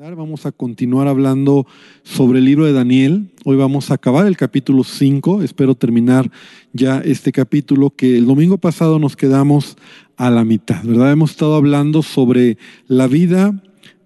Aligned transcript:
Vamos 0.00 0.46
a 0.46 0.52
continuar 0.52 1.08
hablando 1.08 1.66
sobre 2.04 2.38
el 2.38 2.46
libro 2.46 2.64
de 2.64 2.72
Daniel. 2.72 3.28
Hoy 3.44 3.56
vamos 3.58 3.90
a 3.90 3.94
acabar 3.94 4.26
el 4.26 4.34
capítulo 4.34 4.82
5. 4.82 5.42
Espero 5.42 5.74
terminar 5.74 6.30
ya 6.72 7.00
este 7.04 7.32
capítulo 7.32 7.90
que 7.90 8.16
el 8.16 8.24
domingo 8.24 8.56
pasado 8.56 8.98
nos 8.98 9.14
quedamos 9.14 9.76
a 10.16 10.30
la 10.30 10.42
mitad, 10.42 10.82
¿verdad? 10.84 11.12
Hemos 11.12 11.32
estado 11.32 11.54
hablando 11.54 12.02
sobre 12.02 12.56
la 12.86 13.08
vida, 13.08 13.62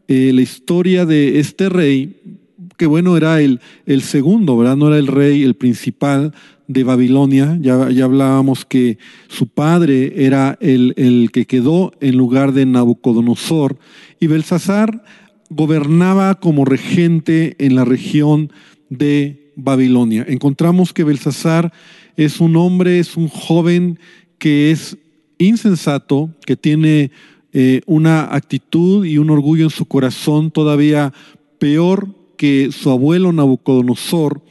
eh, 0.09 0.33
la 0.35 0.43
historia 0.43 1.07
de 1.07 1.39
este 1.39 1.69
rey, 1.69 2.17
que 2.77 2.87
bueno, 2.87 3.17
era 3.17 3.41
el, 3.41 3.61
el 3.87 4.03
segundo, 4.03 4.57
¿verdad? 4.57 4.77
No 4.77 4.89
era 4.89 4.99
el 4.99 5.07
rey, 5.07 5.45
el 5.45 5.55
principal 5.55 6.35
de 6.67 6.83
Babilonia. 6.83 7.57
Ya, 7.61 7.89
ya 7.91 8.07
hablábamos 8.07 8.65
que 8.65 8.99
su 9.29 9.47
padre 9.47 10.25
era 10.27 10.59
el, 10.61 10.93
el 10.97 11.31
que 11.31 11.47
quedó 11.47 11.93
en 12.01 12.17
lugar 12.17 12.53
de 12.53 12.67
Nabucodonosor. 12.67 13.79
Y 14.19 14.27
Belsasar 14.27 15.05
gobernaba 15.55 16.35
como 16.35 16.65
regente 16.65 17.55
en 17.59 17.77
la 17.77 17.85
región 17.85 18.53
de 18.91 19.53
Babilonia. 19.57 20.25
Encontramos 20.29 20.93
que 20.93 21.05
Belsasar 21.05 21.73
es 22.17 22.41
un 22.41 22.57
hombre, 22.57 22.99
es 22.99 23.17
un 23.17 23.29
joven 23.29 23.99
que 24.39 24.71
es 24.71 24.97
insensato, 25.39 26.31
que 26.45 26.57
tiene 26.57 27.11
eh, 27.53 27.83
una 27.87 28.35
actitud 28.35 29.05
y 29.05 29.19
un 29.19 29.31
orgullo 29.31 29.65
en 29.65 29.71
su 29.71 29.87
corazón 29.87 30.51
todavía 30.51 31.13
peor 31.59 32.09
que 32.37 32.71
su 32.73 32.91
abuelo 32.91 33.33
Nabucodonosor. 33.33 34.43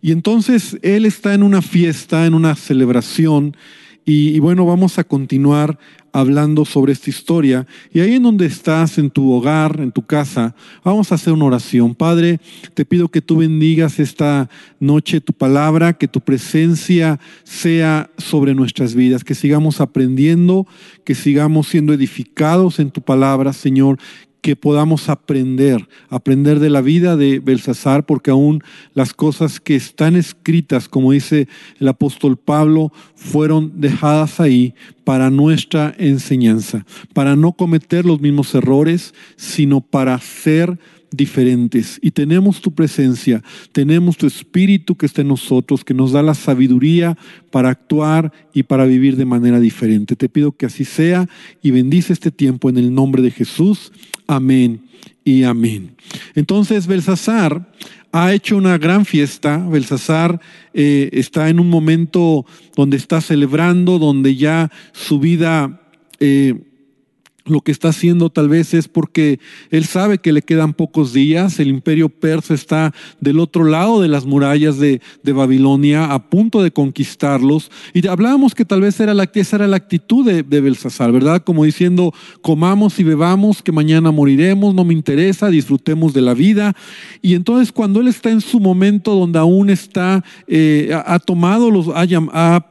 Y 0.00 0.12
entonces 0.12 0.78
él 0.82 1.04
está 1.04 1.34
en 1.34 1.42
una 1.42 1.60
fiesta, 1.60 2.26
en 2.26 2.34
una 2.34 2.54
celebración, 2.54 3.56
y, 4.04 4.28
y 4.28 4.38
bueno, 4.38 4.64
vamos 4.64 4.98
a 4.98 5.04
continuar 5.04 5.78
hablando 6.16 6.64
sobre 6.64 6.94
esta 6.94 7.10
historia. 7.10 7.66
Y 7.92 8.00
ahí 8.00 8.14
en 8.14 8.22
donde 8.22 8.46
estás, 8.46 8.96
en 8.96 9.10
tu 9.10 9.32
hogar, 9.32 9.80
en 9.80 9.92
tu 9.92 10.00
casa, 10.00 10.54
vamos 10.82 11.12
a 11.12 11.16
hacer 11.16 11.34
una 11.34 11.44
oración. 11.44 11.94
Padre, 11.94 12.40
te 12.72 12.86
pido 12.86 13.08
que 13.08 13.20
tú 13.20 13.36
bendigas 13.36 14.00
esta 14.00 14.48
noche 14.80 15.20
tu 15.20 15.34
palabra, 15.34 15.92
que 15.92 16.08
tu 16.08 16.22
presencia 16.22 17.20
sea 17.44 18.08
sobre 18.16 18.54
nuestras 18.54 18.94
vidas, 18.94 19.24
que 19.24 19.34
sigamos 19.34 19.82
aprendiendo, 19.82 20.66
que 21.04 21.14
sigamos 21.14 21.68
siendo 21.68 21.92
edificados 21.92 22.78
en 22.78 22.90
tu 22.90 23.02
palabra, 23.02 23.52
Señor, 23.52 23.98
que 24.46 24.54
podamos 24.54 25.08
aprender, 25.08 25.88
aprender 26.08 26.60
de 26.60 26.70
la 26.70 26.80
vida 26.80 27.16
de 27.16 27.40
Belsasar, 27.40 28.06
porque 28.06 28.30
aún 28.30 28.62
las 28.94 29.12
cosas 29.12 29.58
que 29.58 29.74
están 29.74 30.14
escritas, 30.14 30.88
como 30.88 31.10
dice 31.10 31.48
el 31.80 31.88
apóstol 31.88 32.36
Pablo, 32.36 32.92
fueron 33.16 33.80
dejadas 33.80 34.38
ahí 34.38 34.72
para 35.02 35.30
nuestra 35.30 35.96
enseñanza, 35.98 36.86
para 37.12 37.34
no 37.34 37.54
cometer 37.54 38.04
los 38.04 38.20
mismos 38.20 38.54
errores, 38.54 39.14
sino 39.34 39.80
para 39.80 40.16
ser 40.20 40.78
diferentes. 41.10 41.98
Y 42.02 42.10
tenemos 42.10 42.60
tu 42.60 42.72
presencia, 42.72 43.42
tenemos 43.72 44.16
tu 44.16 44.26
espíritu 44.26 44.96
que 44.96 45.06
está 45.06 45.22
en 45.22 45.28
nosotros, 45.28 45.84
que 45.84 45.94
nos 45.94 46.12
da 46.12 46.22
la 46.22 46.34
sabiduría 46.34 47.16
para 47.50 47.70
actuar 47.70 48.32
y 48.52 48.64
para 48.64 48.84
vivir 48.84 49.16
de 49.16 49.24
manera 49.24 49.60
diferente. 49.60 50.16
Te 50.16 50.28
pido 50.28 50.52
que 50.52 50.66
así 50.66 50.84
sea 50.84 51.28
y 51.62 51.70
bendice 51.70 52.12
este 52.12 52.30
tiempo 52.30 52.68
en 52.68 52.78
el 52.78 52.94
nombre 52.94 53.22
de 53.22 53.30
Jesús. 53.30 53.92
Amén 54.26 54.82
y 55.24 55.44
amén. 55.44 55.96
Entonces, 56.34 56.86
Belsasar 56.86 57.72
ha 58.12 58.32
hecho 58.32 58.56
una 58.56 58.78
gran 58.78 59.04
fiesta. 59.04 59.58
Belsasar 59.58 60.40
eh, 60.74 61.10
está 61.12 61.48
en 61.48 61.60
un 61.60 61.68
momento 61.68 62.46
donde 62.74 62.96
está 62.96 63.20
celebrando, 63.20 63.98
donde 63.98 64.36
ya 64.36 64.70
su 64.92 65.18
vida... 65.18 65.80
Eh, 66.20 66.54
lo 67.46 67.60
que 67.60 67.72
está 67.72 67.88
haciendo 67.88 68.30
tal 68.30 68.48
vez 68.48 68.74
es 68.74 68.88
porque 68.88 69.38
él 69.70 69.84
sabe 69.84 70.18
que 70.18 70.32
le 70.32 70.42
quedan 70.42 70.74
pocos 70.74 71.12
días, 71.12 71.58
el 71.60 71.68
imperio 71.68 72.08
persa 72.08 72.54
está 72.54 72.92
del 73.20 73.38
otro 73.38 73.64
lado 73.64 74.00
de 74.00 74.08
las 74.08 74.26
murallas 74.26 74.78
de, 74.78 75.00
Babilonia, 75.22 76.12
a 76.12 76.30
punto 76.30 76.62
de 76.62 76.70
conquistarlos, 76.70 77.70
y 77.92 78.06
hablábamos 78.06 78.54
que 78.54 78.64
tal 78.64 78.80
vez 78.80 78.98
era 79.00 79.12
la, 79.12 79.30
esa 79.34 79.56
era 79.56 79.66
la 79.66 79.76
actitud 79.76 80.24
de, 80.24 80.42
de 80.42 80.60
Belsasar, 80.60 81.12
¿verdad? 81.12 81.42
Como 81.44 81.64
diciendo, 81.64 82.14
comamos 82.40 82.98
y 82.98 83.04
bebamos, 83.04 83.62
que 83.62 83.70
mañana 83.70 84.10
moriremos, 84.10 84.74
no 84.74 84.84
me 84.84 84.94
interesa, 84.94 85.48
disfrutemos 85.48 86.14
de 86.14 86.22
la 86.22 86.32
vida, 86.32 86.74
y 87.20 87.34
entonces 87.34 87.70
cuando 87.70 88.00
él 88.00 88.08
está 88.08 88.30
en 88.30 88.40
su 88.40 88.60
momento 88.60 89.14
donde 89.14 89.38
aún 89.38 89.68
está, 89.68 90.24
eh, 90.46 90.90
ha, 91.04 91.18
tomado 91.18 91.70
los, 91.70 91.88
ha, 91.88 92.66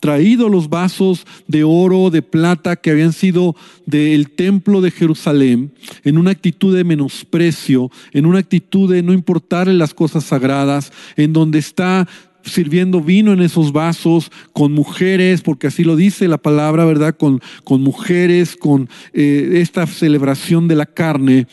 traído 0.00 0.48
los 0.48 0.68
vasos 0.68 1.26
de 1.46 1.62
oro, 1.62 2.10
de 2.10 2.22
plata 2.22 2.76
que 2.76 2.90
habían 2.90 3.12
sido 3.12 3.54
del 3.86 4.30
templo 4.30 4.80
de 4.80 4.90
Jerusalén, 4.90 5.72
en 6.04 6.18
una 6.18 6.30
actitud 6.30 6.74
de 6.74 6.84
menosprecio, 6.84 7.90
en 8.12 8.26
una 8.26 8.38
actitud 8.38 8.90
de 8.90 9.02
no 9.02 9.12
importarle 9.12 9.74
las 9.74 9.94
cosas 9.94 10.24
sagradas, 10.24 10.92
en 11.16 11.32
donde 11.32 11.58
está 11.58 12.08
sirviendo 12.42 13.02
vino 13.02 13.32
en 13.32 13.42
esos 13.42 13.72
vasos 13.72 14.32
con 14.54 14.72
mujeres, 14.72 15.42
porque 15.42 15.66
así 15.66 15.84
lo 15.84 15.94
dice 15.94 16.26
la 16.26 16.38
palabra, 16.38 16.86
¿verdad? 16.86 17.14
Con, 17.16 17.40
con 17.64 17.82
mujeres, 17.82 18.56
con 18.56 18.88
eh, 19.12 19.50
esta 19.56 19.86
celebración 19.86 20.66
de 20.66 20.76
la 20.76 20.86
carne 20.86 21.46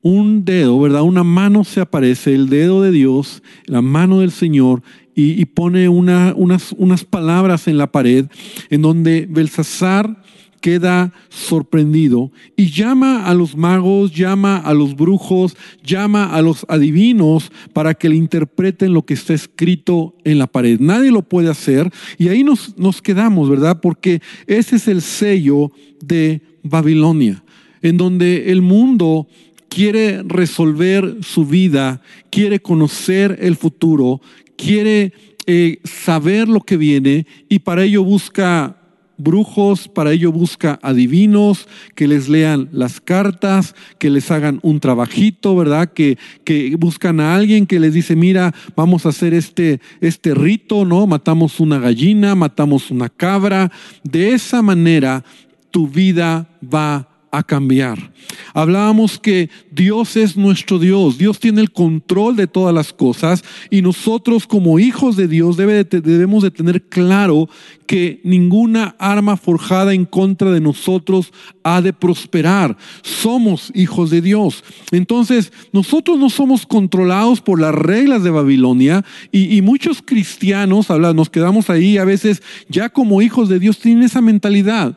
un 0.00 0.44
dedo, 0.44 0.80
¿verdad? 0.80 1.02
Una 1.02 1.24
mano 1.24 1.64
se 1.64 1.80
aparece, 1.80 2.34
el 2.34 2.48
dedo 2.48 2.82
de 2.82 2.92
Dios, 2.92 3.42
la 3.66 3.82
mano 3.82 4.20
del 4.20 4.30
Señor, 4.30 4.82
y, 5.20 5.44
pone 5.46 5.88
unas, 5.88 6.34
unas 6.76 7.04
palabras 7.04 7.66
en 7.66 7.76
la 7.76 7.90
pared 7.90 8.26
en 8.70 8.82
donde 8.82 9.26
Belsasar 9.28 10.22
queda 10.60 11.12
sorprendido 11.28 12.30
y 12.56 12.70
llama 12.70 13.26
a 13.26 13.34
los 13.34 13.56
magos, 13.56 14.12
llama 14.12 14.58
a 14.58 14.72
los 14.74 14.94
brujos, 14.94 15.56
llama 15.82 16.36
a 16.36 16.40
los 16.40 16.64
adivinos 16.68 17.50
para 17.72 17.94
que 17.94 18.08
le 18.08 18.14
interpreten 18.14 18.92
lo 18.92 19.04
que 19.04 19.14
está 19.14 19.34
escrito 19.34 20.14
en 20.22 20.38
la 20.38 20.46
pared. 20.46 20.78
Nadie 20.78 21.10
lo 21.10 21.22
puede 21.22 21.50
hacer 21.50 21.90
y 22.16 22.28
ahí 22.28 22.44
nos, 22.44 22.78
nos 22.78 23.02
quedamos, 23.02 23.50
¿verdad? 23.50 23.80
Porque 23.80 24.22
ese 24.46 24.76
es 24.76 24.86
el 24.86 25.02
sello 25.02 25.72
de 26.00 26.42
Babilonia, 26.62 27.42
en 27.82 27.96
donde 27.96 28.52
el 28.52 28.62
mundo 28.62 29.26
quiere 29.68 30.22
resolver 30.24 31.18
su 31.22 31.46
vida, 31.46 32.00
quiere 32.30 32.60
conocer 32.60 33.38
el 33.40 33.56
futuro, 33.56 34.20
quiere 34.56 35.12
eh, 35.46 35.80
saber 35.84 36.48
lo 36.48 36.60
que 36.60 36.76
viene 36.76 37.26
y 37.48 37.60
para 37.60 37.84
ello 37.84 38.04
busca 38.04 38.76
brujos, 39.18 39.88
para 39.88 40.12
ello 40.12 40.32
busca 40.32 40.78
adivinos, 40.80 41.68
que 41.94 42.06
les 42.06 42.28
lean 42.28 42.68
las 42.72 43.00
cartas, 43.00 43.74
que 43.98 44.10
les 44.10 44.30
hagan 44.30 44.60
un 44.62 44.80
trabajito, 44.80 45.56
¿verdad? 45.56 45.92
Que, 45.92 46.16
que 46.44 46.76
buscan 46.76 47.20
a 47.20 47.34
alguien 47.34 47.66
que 47.66 47.80
les 47.80 47.92
dice, 47.92 48.16
mira, 48.16 48.54
vamos 48.76 49.04
a 49.04 49.10
hacer 49.10 49.34
este, 49.34 49.80
este 50.00 50.34
rito, 50.34 50.84
¿no? 50.84 51.06
Matamos 51.06 51.60
una 51.60 51.78
gallina, 51.78 52.34
matamos 52.34 52.90
una 52.90 53.08
cabra. 53.08 53.70
De 54.04 54.32
esa 54.32 54.62
manera 54.62 55.24
tu 55.70 55.88
vida 55.88 56.48
va 56.62 57.08
a 57.30 57.42
cambiar. 57.42 58.12
Hablábamos 58.54 59.18
que 59.18 59.50
Dios 59.70 60.16
es 60.16 60.36
nuestro 60.36 60.78
Dios, 60.78 61.18
Dios 61.18 61.38
tiene 61.38 61.60
el 61.60 61.72
control 61.72 62.36
de 62.36 62.46
todas 62.46 62.74
las 62.74 62.92
cosas 62.92 63.44
y 63.70 63.82
nosotros 63.82 64.46
como 64.46 64.78
hijos 64.78 65.16
de 65.16 65.28
Dios 65.28 65.56
debemos 65.56 66.42
de 66.42 66.50
tener 66.50 66.82
claro 66.82 67.48
que 67.86 68.20
ninguna 68.22 68.94
arma 68.98 69.36
forjada 69.36 69.94
en 69.94 70.04
contra 70.04 70.50
de 70.50 70.60
nosotros 70.60 71.32
ha 71.62 71.80
de 71.80 71.92
prosperar. 71.92 72.76
Somos 73.02 73.72
hijos 73.74 74.10
de 74.10 74.20
Dios. 74.20 74.62
Entonces, 74.90 75.52
nosotros 75.72 76.18
no 76.18 76.28
somos 76.28 76.66
controlados 76.66 77.40
por 77.40 77.60
las 77.60 77.74
reglas 77.74 78.22
de 78.22 78.30
Babilonia 78.30 79.04
y, 79.32 79.62
muchos 79.62 80.02
cristianos, 80.04 80.90
nos 80.90 81.30
quedamos 81.30 81.70
ahí 81.70 81.96
a 81.96 82.04
veces 82.04 82.42
ya 82.68 82.90
como 82.90 83.22
hijos 83.22 83.48
de 83.48 83.58
Dios, 83.58 83.78
tienen 83.78 84.04
esa 84.04 84.20
mentalidad. 84.20 84.96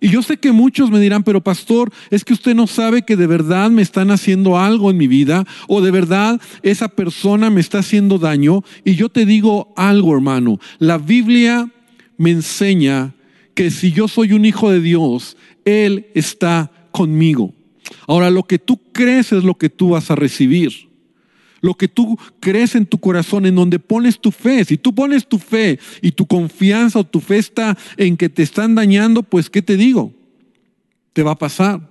Y 0.00 0.08
yo 0.08 0.22
sé 0.22 0.38
que 0.38 0.52
muchos 0.52 0.90
me 0.90 0.98
dirán, 0.98 1.22
pero 1.22 1.42
pastor, 1.42 1.92
es 2.10 2.24
que 2.24 2.32
usted 2.32 2.54
no 2.54 2.66
sabe 2.66 3.02
que 3.02 3.16
de 3.16 3.26
verdad 3.26 3.70
me 3.70 3.82
están 3.82 4.10
haciendo 4.10 4.58
algo 4.58 4.90
en 4.90 4.96
mi 4.96 5.06
vida 5.06 5.46
o 5.68 5.80
de 5.82 5.90
verdad 5.90 6.40
esa 6.62 6.88
persona 6.88 7.50
me 7.50 7.60
está 7.60 7.80
haciendo 7.80 8.18
daño. 8.18 8.62
Y 8.84 8.94
yo 8.94 9.10
te 9.10 9.26
digo 9.26 9.72
algo, 9.76 10.14
hermano, 10.14 10.58
la 10.78 10.98
Biblia 10.98 11.70
me 12.16 12.30
enseña 12.30 13.14
que 13.54 13.70
si 13.70 13.92
yo 13.92 14.08
soy 14.08 14.32
un 14.32 14.44
hijo 14.44 14.70
de 14.70 14.80
Dios, 14.80 15.36
Él 15.64 16.08
está 16.14 16.70
conmigo. 16.90 17.54
Ahora, 18.06 18.30
lo 18.30 18.44
que 18.44 18.58
tú 18.58 18.80
crees 18.92 19.32
es 19.32 19.44
lo 19.44 19.56
que 19.56 19.68
tú 19.68 19.90
vas 19.90 20.10
a 20.10 20.16
recibir 20.16 20.89
lo 21.60 21.74
que 21.74 21.88
tú 21.88 22.18
crees 22.40 22.74
en 22.74 22.86
tu 22.86 22.98
corazón, 22.98 23.46
en 23.46 23.54
donde 23.54 23.78
pones 23.78 24.18
tu 24.18 24.30
fe. 24.30 24.64
Si 24.64 24.76
tú 24.76 24.94
pones 24.94 25.26
tu 25.26 25.38
fe 25.38 25.78
y 26.00 26.12
tu 26.12 26.26
confianza 26.26 26.98
o 26.98 27.04
tu 27.04 27.20
fe 27.20 27.38
está 27.38 27.76
en 27.96 28.16
que 28.16 28.28
te 28.28 28.42
están 28.42 28.74
dañando, 28.74 29.22
pues 29.22 29.50
¿qué 29.50 29.62
te 29.62 29.76
digo? 29.76 30.12
Te 31.12 31.22
va 31.22 31.32
a 31.32 31.38
pasar. 31.38 31.88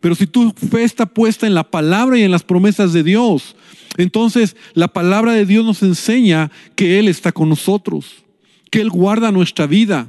Pero 0.00 0.14
si 0.14 0.26
tu 0.26 0.52
fe 0.52 0.84
está 0.84 1.06
puesta 1.06 1.46
en 1.46 1.54
la 1.54 1.70
palabra 1.70 2.18
y 2.18 2.22
en 2.22 2.30
las 2.30 2.42
promesas 2.42 2.92
de 2.92 3.02
Dios, 3.02 3.56
entonces 3.96 4.56
la 4.74 4.88
palabra 4.88 5.32
de 5.32 5.46
Dios 5.46 5.64
nos 5.64 5.82
enseña 5.82 6.50
que 6.74 6.98
Él 6.98 7.08
está 7.08 7.32
con 7.32 7.48
nosotros, 7.48 8.24
que 8.70 8.80
Él 8.80 8.90
guarda 8.90 9.32
nuestra 9.32 9.66
vida, 9.66 10.08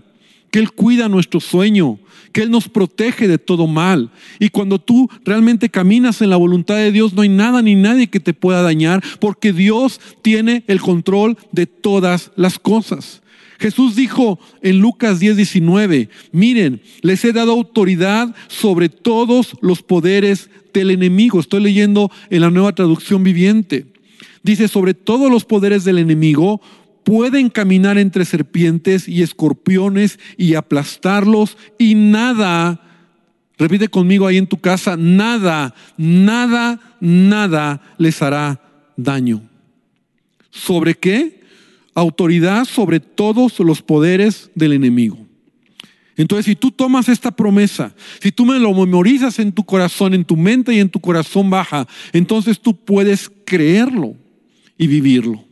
que 0.51 0.59
Él 0.59 0.71
cuida 0.71 1.09
nuestro 1.09 1.39
sueño, 1.39 1.98
que 2.31 2.44
Él 2.44 2.51
nos 2.51 2.68
protege 2.68 3.27
de 3.27 3.38
todo 3.38 3.68
mal. 3.68 4.12
Y 4.39 4.50
cuando 4.50 4.80
tú 4.80 5.09
realmente 5.25 5.69
caminas 5.69 6.21
en 6.21 6.30
la 6.30 6.36
voluntad 6.36 6.75
de 6.75 6.92
Dios, 6.92 7.13
no 7.13 7.24
hay 7.24 7.30
nada 7.30 7.62
ni 7.62 7.75
nadie 7.75 8.07
que 8.07 8.19
te 8.19 8.33
pueda 8.33 8.62
dañar, 8.62 9.01
porque 9.19 9.53
Dios 9.53 10.00
tiene 10.21 10.63
el 10.68 10.81
control 10.81 11.38
de 11.51 11.65
todas 11.65 12.31
las 12.36 12.59
cosas. 12.59 13.21
Jesús 13.59 13.95
dijo 13.95 14.39
en 14.62 14.80
Lucas 14.80 15.19
10, 15.19 15.38
19, 15.38 16.09
miren, 16.31 16.81
les 17.01 17.24
he 17.24 17.31
dado 17.31 17.51
autoridad 17.51 18.36
sobre 18.48 18.89
todos 18.89 19.56
los 19.62 19.83
poderes 19.83 20.50
del 20.74 20.89
enemigo. 20.89 21.39
Estoy 21.39 21.62
leyendo 21.62 22.12
en 22.31 22.42
la 22.42 22.50
nueva 22.50 22.74
traducción 22.74 23.24
viviente. 23.24 23.86
Dice, 24.44 24.68
sobre 24.68 24.95
todos 24.95 25.30
los 25.30 25.45
poderes 25.45 25.83
del 25.83 26.00
enemigo 26.00 26.62
pueden 27.03 27.50
caminar 27.50 27.98
entre 27.98 28.25
serpientes 28.25 29.07
y 29.07 29.21
escorpiones 29.21 30.19
y 30.38 30.56
aplastarlos 30.56 31.57
y 31.77 31.95
nada, 31.95 32.81
repite 33.57 33.88
conmigo 33.88 34.27
ahí 34.27 34.38
en 34.38 34.48
tu 34.48 34.57
casa, 34.57 34.98
nada, 34.98 35.75
nada, 35.98 36.80
nada 37.00 37.81
les 37.98 38.21
hará 38.21 38.62
daño. 38.98 39.42
¿Sobre 40.50 40.95
qué? 40.95 41.42
Autoridad 41.94 42.65
sobre 42.65 43.00
todos 43.00 43.59
los 43.59 43.81
poderes 43.81 44.50
del 44.56 44.74
enemigo. 44.74 45.18
Entonces, 46.18 46.45
si 46.45 46.56
tú 46.56 46.71
tomas 46.71 47.09
esta 47.09 47.31
promesa, 47.31 47.95
si 48.21 48.31
tú 48.31 48.45
me 48.45 48.59
lo 48.59 48.74
memorizas 48.74 49.39
en 49.39 49.51
tu 49.51 49.63
corazón, 49.63 50.13
en 50.13 50.25
tu 50.25 50.38
mente 50.38 50.74
y 50.74 50.80
en 50.80 50.89
tu 50.89 51.00
corazón 51.00 51.50
baja, 51.50 51.88
entonces 52.13 52.59
tú 52.59 52.75
puedes 52.75 53.31
creerlo 53.45 54.15
y 54.77 54.88
vivirlo. 54.88 55.50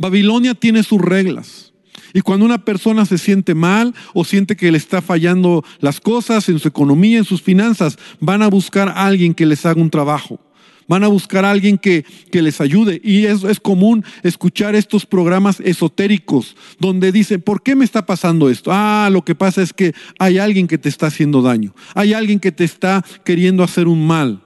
Babilonia 0.00 0.54
tiene 0.54 0.82
sus 0.82 0.98
reglas. 0.98 1.74
Y 2.14 2.22
cuando 2.22 2.46
una 2.46 2.64
persona 2.64 3.04
se 3.04 3.18
siente 3.18 3.54
mal 3.54 3.94
o 4.14 4.24
siente 4.24 4.56
que 4.56 4.72
le 4.72 4.78
está 4.78 5.02
fallando 5.02 5.62
las 5.80 6.00
cosas 6.00 6.48
en 6.48 6.58
su 6.58 6.68
economía, 6.68 7.18
en 7.18 7.26
sus 7.26 7.42
finanzas, 7.42 7.98
van 8.18 8.40
a 8.40 8.48
buscar 8.48 8.88
a 8.88 9.06
alguien 9.06 9.34
que 9.34 9.44
les 9.44 9.66
haga 9.66 9.78
un 9.78 9.90
trabajo. 9.90 10.40
Van 10.88 11.04
a 11.04 11.08
buscar 11.08 11.44
a 11.44 11.50
alguien 11.50 11.76
que, 11.76 12.06
que 12.32 12.40
les 12.40 12.62
ayude. 12.62 12.98
Y 13.04 13.26
es, 13.26 13.44
es 13.44 13.60
común 13.60 14.02
escuchar 14.22 14.74
estos 14.74 15.04
programas 15.04 15.60
esotéricos 15.60 16.56
donde 16.78 17.12
dicen, 17.12 17.42
¿por 17.42 17.62
qué 17.62 17.76
me 17.76 17.84
está 17.84 18.06
pasando 18.06 18.48
esto? 18.48 18.70
Ah, 18.72 19.10
lo 19.12 19.22
que 19.22 19.34
pasa 19.34 19.60
es 19.60 19.74
que 19.74 19.94
hay 20.18 20.38
alguien 20.38 20.66
que 20.66 20.78
te 20.78 20.88
está 20.88 21.08
haciendo 21.08 21.42
daño. 21.42 21.74
Hay 21.94 22.14
alguien 22.14 22.40
que 22.40 22.52
te 22.52 22.64
está 22.64 23.04
queriendo 23.22 23.62
hacer 23.62 23.86
un 23.86 24.06
mal. 24.06 24.40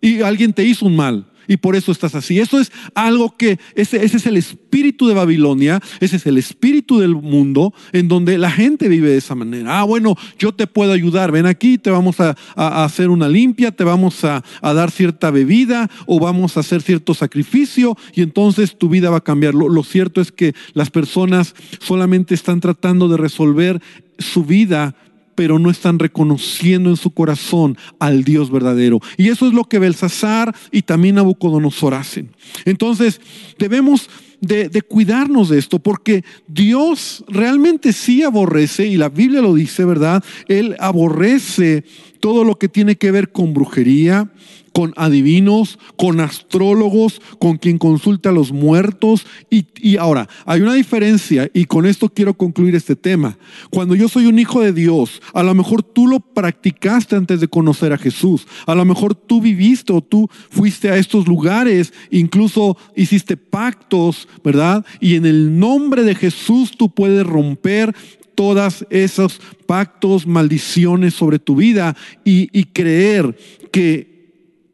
Y 0.00 0.22
alguien 0.22 0.52
te 0.52 0.64
hizo 0.64 0.84
un 0.84 0.96
mal 0.96 1.26
y 1.48 1.56
por 1.56 1.76
eso 1.76 1.92
estás 1.92 2.14
así. 2.14 2.38
Eso 2.38 2.60
es 2.60 2.72
algo 2.94 3.36
que, 3.36 3.58
ese, 3.74 4.04
ese, 4.04 4.16
es 4.16 4.26
el 4.26 4.36
espíritu 4.36 5.06
de 5.06 5.14
Babilonia, 5.14 5.80
ese 6.00 6.16
es 6.16 6.26
el 6.26 6.38
espíritu 6.38 6.98
del 6.98 7.14
mundo 7.14 7.74
en 7.92 8.08
donde 8.08 8.38
la 8.38 8.50
gente 8.50 8.88
vive 8.88 9.10
de 9.10 9.18
esa 9.18 9.34
manera. 9.34 9.80
Ah, 9.80 9.84
bueno, 9.84 10.16
yo 10.38 10.52
te 10.52 10.66
puedo 10.66 10.92
ayudar, 10.92 11.32
ven 11.32 11.46
aquí, 11.46 11.78
te 11.78 11.90
vamos 11.90 12.20
a, 12.20 12.36
hacer 12.56 13.10
una 13.10 13.28
limpia, 13.28 13.72
te 13.72 13.84
vamos 13.84 14.24
a, 14.24 14.42
dar 14.62 14.90
cierta 14.90 15.30
bebida 15.30 15.90
o 16.06 16.20
vamos 16.20 16.56
a 16.56 16.60
hacer 16.60 16.82
cierto 16.82 17.14
sacrificio 17.14 17.96
y 18.14 18.22
entonces 18.22 18.76
tu 18.76 18.88
vida 18.88 19.10
va 19.10 19.18
a 19.18 19.24
cambiar. 19.24 19.54
lo 19.54 19.82
cierto 19.82 20.20
es 20.20 20.32
que 20.32 20.54
las 20.74 20.90
personas 20.90 21.54
solamente 21.80 22.34
están 22.34 22.60
tratando 22.60 23.08
de 23.08 23.16
resolver 23.16 23.80
su 24.18 24.44
vida 24.44 24.94
pero 25.36 25.60
no 25.60 25.70
están 25.70 26.00
reconociendo 26.00 26.90
en 26.90 26.96
su 26.96 27.10
corazón 27.10 27.78
al 28.00 28.24
Dios 28.24 28.50
verdadero. 28.50 29.00
Y 29.16 29.28
eso 29.28 29.46
es 29.46 29.54
lo 29.54 29.64
que 29.64 29.78
Belsasar 29.78 30.52
y 30.72 30.82
también 30.82 31.14
Nabucodonosor 31.14 31.94
hacen. 31.94 32.30
Entonces, 32.64 33.20
debemos 33.58 34.10
de, 34.40 34.68
de, 34.68 34.82
cuidarnos 34.82 35.48
de 35.48 35.58
esto, 35.58 35.78
porque 35.78 36.24
Dios 36.48 37.24
realmente 37.28 37.92
sí 37.92 38.22
aborrece, 38.22 38.86
y 38.86 38.96
la 38.96 39.08
Biblia 39.08 39.40
lo 39.40 39.54
dice, 39.54 39.84
¿verdad? 39.84 40.22
Él 40.48 40.76
aborrece 40.78 41.84
todo 42.20 42.44
lo 42.44 42.58
que 42.58 42.68
tiene 42.68 42.96
que 42.96 43.10
ver 43.10 43.30
con 43.30 43.54
brujería, 43.54 44.30
con 44.76 44.92
adivinos, 44.96 45.78
con 45.96 46.20
astrólogos, 46.20 47.22
con 47.38 47.56
quien 47.56 47.78
consulta 47.78 48.28
a 48.28 48.32
los 48.32 48.52
muertos. 48.52 49.24
Y, 49.48 49.96
ahora, 49.96 50.28
hay 50.44 50.60
una 50.60 50.74
diferencia, 50.74 51.50
y 51.54 51.64
con 51.64 51.86
esto 51.86 52.10
quiero 52.10 52.34
concluir 52.34 52.74
este 52.74 52.94
tema. 52.94 53.38
Cuando 53.70 53.94
yo 53.94 54.06
soy 54.06 54.26
un 54.26 54.38
hijo 54.38 54.60
de 54.60 54.74
Dios, 54.74 55.22
a 55.32 55.42
lo 55.42 55.54
mejor 55.54 55.82
tú 55.82 56.06
lo 56.06 56.20
practicaste 56.20 57.16
antes 57.16 57.40
de 57.40 57.48
conocer 57.48 57.94
a 57.94 57.96
Jesús. 57.96 58.46
A 58.66 58.74
lo 58.74 58.84
mejor 58.84 59.14
tú 59.14 59.40
viviste 59.40 59.94
o 59.94 60.02
tú 60.02 60.28
fuiste 60.50 60.90
a 60.90 60.98
estos 60.98 61.26
lugares, 61.26 61.94
incluso 62.10 62.76
hiciste 62.94 63.38
pactos, 63.38 64.28
¿verdad? 64.44 64.84
Y 65.00 65.14
en 65.14 65.24
el 65.24 65.58
nombre 65.58 66.02
de 66.02 66.14
Jesús 66.14 66.72
tú 66.76 66.90
puedes 66.90 67.26
romper 67.26 67.96
todas 68.34 68.84
esos 68.90 69.40
pactos, 69.64 70.26
maldiciones 70.26 71.14
sobre 71.14 71.38
tu 71.38 71.56
vida 71.56 71.96
y, 72.26 72.50
y 72.52 72.64
creer 72.64 73.38
que 73.72 74.15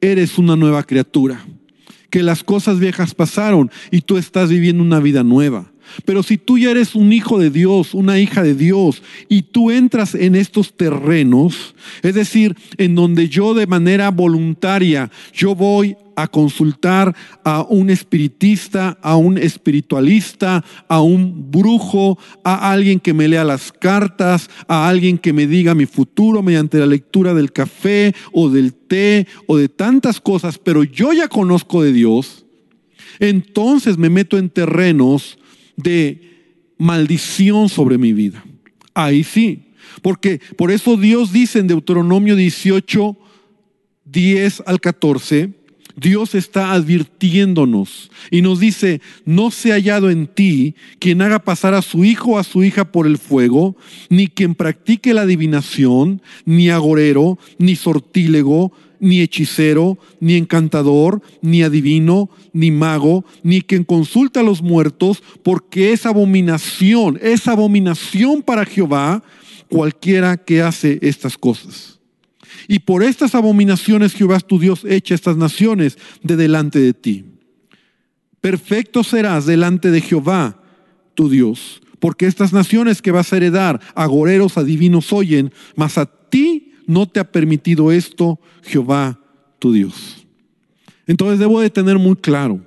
eres 0.02 0.36
una 0.36 0.56
nueva 0.56 0.82
criatura, 0.82 1.46
que 2.10 2.22
las 2.22 2.44
cosas 2.44 2.78
viejas 2.78 3.14
pasaron 3.14 3.70
y 3.90 4.02
tú 4.02 4.18
estás 4.18 4.50
viviendo 4.50 4.82
una 4.82 5.00
vida 5.00 5.22
nueva. 5.22 5.71
Pero 6.04 6.22
si 6.22 6.38
tú 6.38 6.58
ya 6.58 6.70
eres 6.70 6.94
un 6.94 7.12
hijo 7.12 7.38
de 7.38 7.50
Dios, 7.50 7.94
una 7.94 8.18
hija 8.18 8.42
de 8.42 8.54
Dios, 8.54 9.02
y 9.28 9.42
tú 9.42 9.70
entras 9.70 10.14
en 10.14 10.34
estos 10.34 10.76
terrenos, 10.76 11.74
es 12.02 12.14
decir, 12.14 12.56
en 12.78 12.94
donde 12.94 13.28
yo 13.28 13.54
de 13.54 13.66
manera 13.66 14.10
voluntaria, 14.10 15.10
yo 15.32 15.54
voy 15.54 15.96
a 16.16 16.28
consultar 16.28 17.14
a 17.44 17.62
un 17.62 17.90
espiritista, 17.90 18.98
a 19.02 19.16
un 19.16 19.38
espiritualista, 19.38 20.64
a 20.88 21.00
un 21.00 21.50
brujo, 21.50 22.18
a 22.44 22.70
alguien 22.70 23.00
que 23.00 23.14
me 23.14 23.28
lea 23.28 23.44
las 23.44 23.72
cartas, 23.72 24.50
a 24.68 24.88
alguien 24.88 25.18
que 25.18 25.32
me 25.32 25.46
diga 25.46 25.74
mi 25.74 25.86
futuro 25.86 26.42
mediante 26.42 26.78
la 26.78 26.86
lectura 26.86 27.34
del 27.34 27.52
café 27.52 28.14
o 28.32 28.48
del 28.48 28.74
té 28.74 29.26
o 29.46 29.56
de 29.56 29.68
tantas 29.68 30.20
cosas, 30.20 30.58
pero 30.58 30.84
yo 30.84 31.12
ya 31.12 31.28
conozco 31.28 31.82
de 31.82 31.92
Dios, 31.92 32.44
entonces 33.18 33.98
me 33.98 34.10
meto 34.10 34.38
en 34.38 34.50
terrenos 34.50 35.38
de 35.76 36.20
maldición 36.78 37.68
sobre 37.68 37.98
mi 37.98 38.12
vida. 38.12 38.44
Ahí 38.94 39.24
sí. 39.24 39.72
Porque 40.00 40.40
por 40.56 40.70
eso 40.70 40.96
Dios 40.96 41.32
dice 41.32 41.58
en 41.58 41.66
Deuteronomio 41.68 42.36
18, 42.36 43.16
10 44.04 44.62
al 44.66 44.80
14, 44.80 45.50
Dios 45.96 46.34
está 46.34 46.72
advirtiéndonos 46.72 48.10
y 48.30 48.42
nos 48.42 48.60
dice, 48.60 49.00
no 49.24 49.50
se 49.50 49.72
ha 49.72 49.74
hallado 49.74 50.10
en 50.10 50.26
ti 50.26 50.74
quien 50.98 51.20
haga 51.22 51.40
pasar 51.40 51.74
a 51.74 51.82
su 51.82 52.04
hijo 52.04 52.32
o 52.32 52.38
a 52.38 52.44
su 52.44 52.64
hija 52.64 52.90
por 52.90 53.06
el 53.06 53.18
fuego, 53.18 53.76
ni 54.08 54.28
quien 54.28 54.54
practique 54.54 55.14
la 55.14 55.22
adivinación, 55.22 56.22
ni 56.44 56.70
agorero, 56.70 57.38
ni 57.58 57.76
sortílego, 57.76 58.72
ni 59.02 59.20
hechicero, 59.20 59.98
ni 60.20 60.36
encantador, 60.36 61.20
ni 61.42 61.64
adivino, 61.64 62.30
ni 62.52 62.70
mago, 62.70 63.24
ni 63.42 63.60
quien 63.60 63.82
consulta 63.82 64.40
a 64.40 64.42
los 64.44 64.62
muertos, 64.62 65.24
porque 65.42 65.92
es 65.92 66.06
abominación, 66.06 67.18
es 67.20 67.48
abominación 67.48 68.42
para 68.42 68.64
Jehová 68.64 69.24
cualquiera 69.68 70.36
que 70.36 70.62
hace 70.62 71.00
estas 71.02 71.36
cosas. 71.36 71.98
Y 72.68 72.78
por 72.78 73.02
estas 73.02 73.34
abominaciones 73.34 74.14
Jehová 74.14 74.38
tu 74.38 74.60
Dios 74.60 74.84
echa 74.88 75.16
estas 75.16 75.36
naciones 75.36 75.98
de 76.22 76.36
delante 76.36 76.78
de 76.78 76.94
ti. 76.94 77.24
Perfecto 78.40 79.02
serás 79.02 79.46
delante 79.46 79.90
de 79.90 80.00
Jehová 80.00 80.62
tu 81.14 81.28
Dios, 81.28 81.82
porque 81.98 82.26
estas 82.26 82.52
naciones 82.52 83.02
que 83.02 83.10
vas 83.10 83.32
a 83.32 83.36
heredar, 83.36 83.80
agoreros, 83.96 84.58
adivinos 84.58 85.12
oyen, 85.12 85.52
mas 85.74 85.98
a 85.98 86.06
ti 86.06 86.71
no 86.92 87.08
te 87.08 87.20
ha 87.20 87.30
permitido 87.30 87.92
esto 87.92 88.38
Jehová 88.62 89.18
tu 89.58 89.72
Dios. 89.72 90.26
Entonces 91.06 91.38
debo 91.38 91.60
de 91.60 91.70
tener 91.70 91.98
muy 91.98 92.16
claro, 92.16 92.60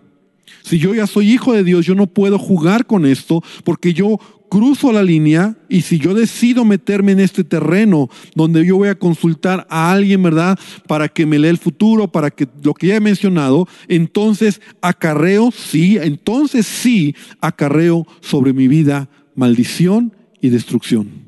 si 0.66 0.80
yo 0.80 0.96
ya 0.96 1.06
soy 1.06 1.32
hijo 1.32 1.54
de 1.54 1.64
Dios, 1.64 1.86
yo 1.86 1.94
no 1.94 2.08
puedo 2.08 2.40
jugar 2.40 2.88
con 2.88 3.06
esto 3.06 3.44
porque 3.64 3.94
yo 3.94 4.20
cruzo 4.50 4.92
la 4.92 5.04
línea 5.04 5.56
y 5.70 5.82
si 5.82 6.00
yo 6.00 6.14
decido 6.14 6.66
meterme 6.66 7.12
en 7.12 7.20
este 7.20 7.44
terreno 7.44 8.10
donde 8.34 8.66
yo 8.66 8.78
voy 8.78 8.90
a 8.90 8.98
consultar 8.98 9.68
a 9.70 9.92
alguien, 9.92 10.24
¿verdad? 10.24 10.58
Para 10.88 11.08
que 11.08 11.26
me 11.26 11.38
lea 11.38 11.52
el 11.52 11.58
futuro, 11.58 12.08
para 12.08 12.32
que 12.32 12.48
lo 12.64 12.74
que 12.74 12.88
ya 12.88 12.96
he 12.96 13.00
mencionado, 13.00 13.68
entonces 13.88 14.60
acarreo, 14.82 15.52
sí, 15.52 15.98
entonces 16.02 16.66
sí 16.66 17.16
acarreo 17.42 18.08
sobre 18.22 18.54
mi 18.54 18.68
vida 18.68 19.10
maldición 19.36 20.14
y 20.42 20.50
destrucción. 20.50 21.26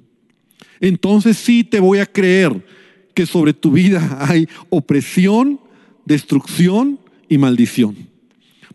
Entonces 0.80 1.38
sí 1.38 1.64
te 1.64 1.80
voy 1.80 2.00
a 2.00 2.06
creer 2.06 2.66
que 3.18 3.26
sobre 3.26 3.52
tu 3.52 3.72
vida 3.72 4.28
hay 4.30 4.48
opresión, 4.70 5.60
destrucción 6.06 7.00
y 7.28 7.40
maldición. 7.40 7.96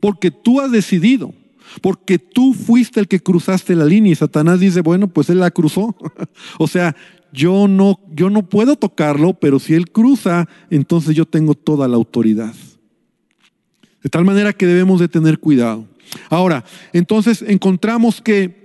Porque 0.01 0.33
tú 0.33 0.61
has 0.61 0.73
decidido, 0.73 1.33
porque 1.81 2.19
tú 2.19 2.53
fuiste 2.53 2.99
el 2.99 3.07
que 3.07 3.21
cruzaste 3.21 3.77
la 3.77 3.85
línea 3.85 4.11
y 4.11 4.17
Satanás 4.17 4.59
dice, 4.59 4.81
bueno, 4.81 5.07
pues 5.07 5.31
él 5.31 5.39
la 5.39 5.53
cruzó. 5.53 5.95
o 6.59 6.67
sea, 6.67 6.97
yo 7.33 7.69
no, 7.69 8.01
yo 8.13 8.31
no 8.31 8.43
puedo 8.49 8.75
tocarlo, 8.75 9.35
pero 9.35 9.61
si 9.61 9.75
él 9.75 9.93
cruza, 9.93 10.49
entonces 10.71 11.15
yo 11.15 11.25
tengo 11.25 11.55
toda 11.55 11.87
la 11.87 11.95
autoridad. 11.95 12.53
De 14.03 14.11
tal 14.11 14.25
manera 14.25 14.53
que 14.53 14.67
debemos 14.67 14.99
de 14.99 15.07
tener 15.07 15.39
cuidado. 15.39 15.87
Ahora, 16.31 16.65
entonces 16.93 17.45
encontramos 17.47 18.21
que 18.21 18.62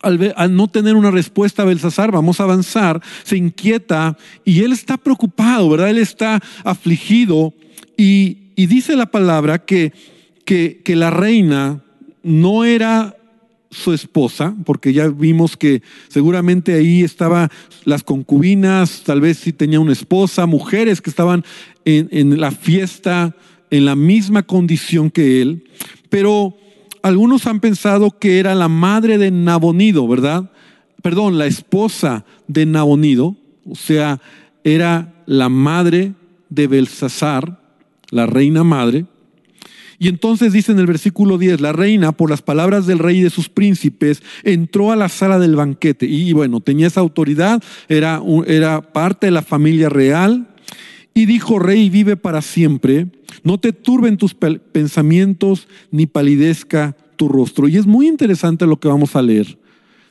al, 0.00 0.34
al, 0.36 0.54
no 0.54 0.68
tener 0.68 0.96
una 0.96 1.10
respuesta 1.10 1.62
a 1.62 1.66
Belsasar, 1.66 2.12
vamos 2.12 2.40
a 2.40 2.44
avanzar, 2.44 3.00
se 3.22 3.36
inquieta 3.36 4.16
y 4.44 4.60
él 4.60 4.72
está 4.72 4.96
preocupado, 4.96 5.68
¿verdad? 5.70 5.90
Él 5.90 5.98
está 5.98 6.40
afligido 6.62 7.54
y, 7.96 8.38
dice 8.56 8.96
la 8.96 9.06
palabra 9.06 9.64
que, 9.64 9.92
que, 10.44 10.80
que 10.84 10.96
la 10.96 11.10
reina 11.10 11.82
no 12.22 12.64
era 12.64 13.16
su 13.70 13.92
esposa, 13.92 14.54
porque 14.64 14.92
ya 14.92 15.08
vimos 15.08 15.56
que 15.56 15.82
seguramente 16.08 16.74
ahí 16.74 17.02
estaban 17.02 17.50
las 17.84 18.04
concubinas, 18.04 19.02
tal 19.04 19.20
vez 19.20 19.38
sí 19.38 19.52
tenía 19.52 19.80
una 19.80 19.92
esposa, 19.92 20.46
mujeres 20.46 21.00
que 21.00 21.10
estaban 21.10 21.44
en, 21.84 22.08
en, 22.12 22.40
la 22.40 22.52
fiesta 22.52 23.34
en 23.70 23.84
la 23.84 23.96
misma 23.96 24.44
condición 24.44 25.10
que 25.10 25.42
él, 25.42 25.64
pero 26.08 26.56
algunos 27.04 27.46
han 27.46 27.60
pensado 27.60 28.18
que 28.18 28.38
era 28.38 28.54
la 28.54 28.68
madre 28.68 29.18
de 29.18 29.30
Nabonido, 29.30 30.08
¿verdad? 30.08 30.50
Perdón, 31.02 31.36
la 31.36 31.44
esposa 31.44 32.24
de 32.48 32.64
Nabonido, 32.64 33.36
o 33.68 33.74
sea, 33.74 34.22
era 34.64 35.12
la 35.26 35.50
madre 35.50 36.14
de 36.48 36.66
Belsasar, 36.66 37.60
la 38.08 38.24
reina 38.24 38.64
madre, 38.64 39.04
y 39.98 40.08
entonces 40.08 40.54
dice 40.54 40.72
en 40.72 40.78
el 40.78 40.86
versículo 40.86 41.36
10, 41.36 41.60
la 41.60 41.72
reina, 41.72 42.12
por 42.12 42.30
las 42.30 42.40
palabras 42.40 42.86
del 42.86 42.98
rey 42.98 43.18
y 43.18 43.22
de 43.22 43.30
sus 43.30 43.50
príncipes, 43.50 44.22
entró 44.42 44.90
a 44.90 44.96
la 44.96 45.10
sala 45.10 45.38
del 45.38 45.56
banquete. 45.56 46.06
Y 46.06 46.32
bueno, 46.32 46.60
tenía 46.60 46.86
esa 46.86 47.00
autoridad, 47.00 47.62
era, 47.88 48.22
era 48.46 48.80
parte 48.80 49.26
de 49.26 49.32
la 49.32 49.42
familia 49.42 49.90
real. 49.90 50.48
Y 51.14 51.26
dijo, 51.26 51.60
rey, 51.60 51.90
vive 51.90 52.16
para 52.16 52.42
siempre, 52.42 53.06
no 53.44 53.58
te 53.58 53.72
turben 53.72 54.16
tus 54.16 54.34
pensamientos 54.34 55.68
ni 55.92 56.06
palidezca 56.06 56.96
tu 57.14 57.28
rostro. 57.28 57.68
Y 57.68 57.76
es 57.76 57.86
muy 57.86 58.08
interesante 58.08 58.66
lo 58.66 58.80
que 58.80 58.88
vamos 58.88 59.14
a 59.14 59.22
leer. 59.22 59.56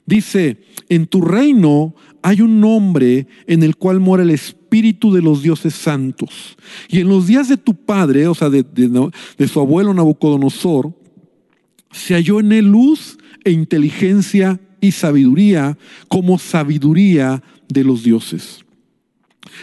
Dice, 0.05 0.61
en 0.87 1.05
tu 1.05 1.21
reino 1.21 1.93
hay 2.21 2.39
un 2.39 2.61
nombre 2.61 3.27
en 3.47 3.63
el 3.63 3.75
cual 3.75 3.99
mora 3.99 4.23
el 4.23 4.29
espíritu 4.29 5.13
de 5.13 5.21
los 5.21 5.43
dioses 5.43 5.73
santos. 5.73 6.57
Y 6.87 7.01
en 7.01 7.09
los 7.09 7.27
días 7.27 7.49
de 7.49 7.57
tu 7.57 7.75
padre, 7.75 8.27
o 8.27 8.33
sea, 8.33 8.49
de, 8.49 8.63
de, 8.63 9.47
su 9.47 9.59
abuelo 9.59 9.93
Nabucodonosor, 9.93 10.93
se 11.91 12.13
halló 12.13 12.39
en 12.39 12.53
él 12.53 12.71
luz 12.71 13.17
e 13.43 13.51
inteligencia 13.51 14.59
y 14.79 14.91
sabiduría 14.91 15.77
como 16.07 16.39
sabiduría 16.39 17.43
de 17.67 17.83
los 17.83 18.03
dioses 18.03 18.63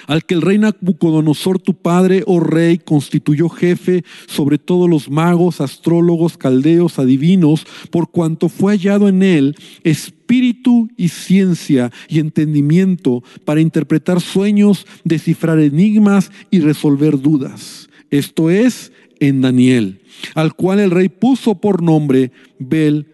al 0.06 0.24
que 0.24 0.34
el 0.34 0.42
rey 0.42 0.58
Nabucodonosor, 0.58 1.58
tu 1.58 1.74
padre, 1.74 2.22
oh 2.26 2.40
rey, 2.40 2.78
constituyó 2.78 3.48
jefe 3.48 4.04
sobre 4.26 4.58
todos 4.58 4.88
los 4.88 5.10
magos, 5.10 5.60
astrólogos, 5.60 6.36
caldeos, 6.36 6.98
adivinos, 6.98 7.66
por 7.90 8.10
cuanto 8.10 8.48
fue 8.48 8.72
hallado 8.72 9.08
en 9.08 9.22
él 9.22 9.56
espíritu 9.84 10.88
y 10.96 11.08
ciencia 11.08 11.90
y 12.08 12.18
entendimiento 12.18 13.22
para 13.44 13.60
interpretar 13.60 14.20
sueños, 14.20 14.86
descifrar 15.04 15.58
enigmas 15.58 16.30
y 16.50 16.60
resolver 16.60 17.20
dudas. 17.20 17.88
Esto 18.10 18.50
es 18.50 18.92
en 19.18 19.40
Daniel, 19.40 20.00
al 20.34 20.54
cual 20.54 20.80
el 20.80 20.90
rey 20.90 21.08
puso 21.08 21.56
por 21.56 21.82
nombre 21.82 22.32
Bel 22.58 23.06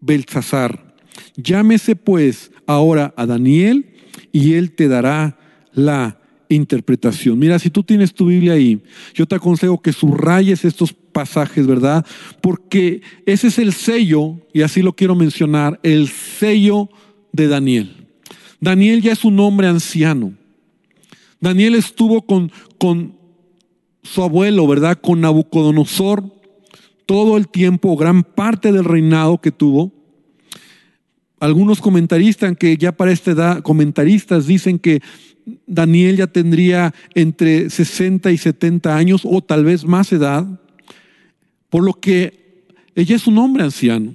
Belsasar. 0.00 0.94
Llámese 1.36 1.96
pues 1.96 2.50
ahora 2.66 3.14
a 3.16 3.26
Daniel 3.26 3.86
y 4.32 4.54
él 4.54 4.72
te 4.72 4.88
dará 4.88 5.38
la 5.74 6.18
interpretación. 6.48 7.38
Mira, 7.38 7.58
si 7.58 7.70
tú 7.70 7.82
tienes 7.82 8.12
tu 8.12 8.26
Biblia 8.26 8.54
ahí, 8.54 8.82
yo 9.14 9.26
te 9.26 9.34
aconsejo 9.34 9.80
que 9.80 9.92
subrayes 9.92 10.64
estos 10.64 10.92
pasajes, 10.92 11.66
¿verdad? 11.66 12.04
Porque 12.40 13.02
ese 13.26 13.48
es 13.48 13.58
el 13.58 13.72
sello, 13.72 14.36
y 14.52 14.62
así 14.62 14.82
lo 14.82 14.94
quiero 14.94 15.14
mencionar, 15.14 15.80
el 15.82 16.08
sello 16.08 16.88
de 17.32 17.48
Daniel. 17.48 18.06
Daniel 18.60 19.02
ya 19.02 19.12
es 19.12 19.24
un 19.24 19.40
hombre 19.40 19.66
anciano. 19.66 20.34
Daniel 21.40 21.74
estuvo 21.74 22.22
con, 22.22 22.52
con 22.78 23.16
su 24.02 24.22
abuelo, 24.22 24.66
¿verdad? 24.66 24.98
Con 25.00 25.20
Nabucodonosor 25.20 26.24
todo 27.06 27.36
el 27.36 27.48
tiempo, 27.48 27.96
gran 27.96 28.22
parte 28.22 28.72
del 28.72 28.84
reinado 28.84 29.40
que 29.40 29.50
tuvo. 29.50 29.92
Algunos 31.40 31.80
comentaristas 31.80 32.56
que 32.56 32.76
ya 32.76 32.92
para 32.92 33.10
esta 33.10 33.32
edad, 33.32 33.62
comentaristas 33.62 34.46
dicen 34.46 34.78
que 34.78 35.00
Daniel 35.66 36.16
ya 36.16 36.26
tendría 36.26 36.94
entre 37.14 37.70
60 37.70 38.30
y 38.30 38.38
70 38.38 38.96
años 38.96 39.22
o 39.24 39.42
tal 39.42 39.64
vez 39.64 39.84
más 39.84 40.12
edad, 40.12 40.46
por 41.68 41.82
lo 41.82 41.94
que 41.94 42.64
ella 42.94 43.16
es 43.16 43.26
un 43.26 43.38
hombre 43.38 43.64
anciano, 43.64 44.14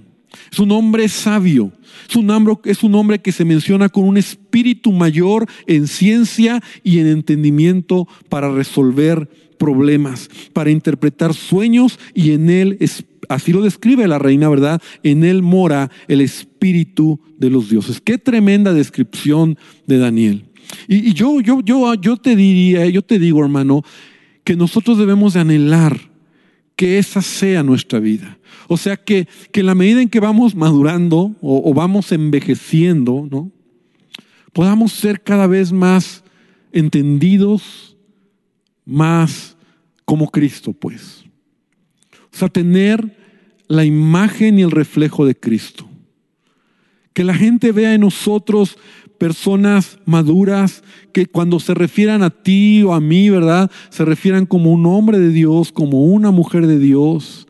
es 0.52 0.60
un 0.60 0.72
hombre 0.72 1.10
sabio, 1.10 1.72
es 2.08 2.16
un 2.16 2.30
hombre, 2.30 2.56
es 2.66 2.84
un 2.84 2.96
hombre 2.96 3.20
que 3.20 3.32
se 3.32 3.46
menciona 3.46 3.90
con 3.90 4.04
un 4.04 4.18
espíritu 4.18 4.92
mayor 4.92 5.48
en 5.66 5.88
ciencia 5.88 6.62
y 6.84 7.00
en 7.00 7.08
entendimiento 7.08 8.08
para 8.30 8.52
resolver 8.54 9.30
problemas, 9.58 10.30
para 10.54 10.70
interpretar 10.70 11.34
sueños 11.34 12.00
y 12.14 12.32
en 12.32 12.50
él, 12.50 12.78
así 13.28 13.52
lo 13.52 13.62
describe 13.62 14.08
la 14.08 14.20
reina, 14.20 14.50
¿verdad? 14.50 14.82
En 15.04 15.24
él 15.24 15.42
mora 15.42 15.90
el 16.08 16.22
espíritu 16.22 17.20
de 17.38 17.50
los 17.50 17.70
dioses. 17.70 18.00
Qué 18.00 18.18
tremenda 18.18 18.74
descripción 18.74 19.58
de 19.88 19.98
Daniel. 19.98 20.47
Y, 20.88 21.14
yo, 21.14 21.42
yo, 21.42 21.62
yo, 21.62 21.94
yo 21.96 22.18
te 22.18 22.36
diría, 22.36 22.86
yo 22.88 23.02
te 23.02 23.20
digo, 23.20 23.44
hermano, 23.44 23.84
que 24.44 24.56
nosotros 24.56 24.98
debemos 24.98 25.34
de 25.34 25.42
anhelar 25.42 26.00
que 26.76 26.98
esa 26.98 27.22
sea 27.22 27.64
nuestra 27.64 28.00
vida. 28.00 28.38
O 28.68 28.78
sea, 28.78 28.98
que, 28.98 29.28
que 29.52 29.62
en 29.62 29.66
la 29.66 29.76
medida 29.76 30.02
en 30.02 30.10
que 30.10 30.20
vamos 30.20 30.56
madurando 30.56 31.36
o, 31.42 31.70
o 31.70 31.74
vamos 31.74 32.12
envejeciendo, 32.12 33.28
¿no? 33.30 33.52
podamos 34.58 34.92
ser 34.92 35.22
cada 35.22 35.46
vez 35.46 35.72
más 35.72 36.24
entendidos, 36.72 37.96
más 38.86 39.56
como 40.04 40.32
Cristo, 40.32 40.74
pues. 40.74 41.26
O 42.34 42.36
sea, 42.36 42.50
tener 42.50 43.16
la 43.68 43.86
imagen 43.86 44.58
y 44.58 44.64
el 44.64 44.72
reflejo 44.72 45.28
de 45.28 45.36
Cristo. 45.36 45.87
Que 47.18 47.24
la 47.24 47.34
gente 47.34 47.72
vea 47.72 47.96
en 47.96 48.02
nosotros 48.02 48.78
personas 49.18 49.98
maduras 50.06 50.84
que 51.14 51.26
cuando 51.26 51.60
se 51.60 51.74
refieran 51.74 52.22
a 52.22 52.30
ti 52.30 52.84
o 52.84 52.94
a 52.94 53.00
mí, 53.00 53.32
¿verdad? 53.32 53.72
Se 53.90 54.06
refieran 54.06 54.46
como 54.46 54.72
un 54.72 54.86
hombre 54.86 55.18
de 55.18 55.32
Dios, 55.32 55.72
como 55.72 56.04
una 56.04 56.30
mujer 56.30 56.68
de 56.68 56.78
Dios. 56.78 57.48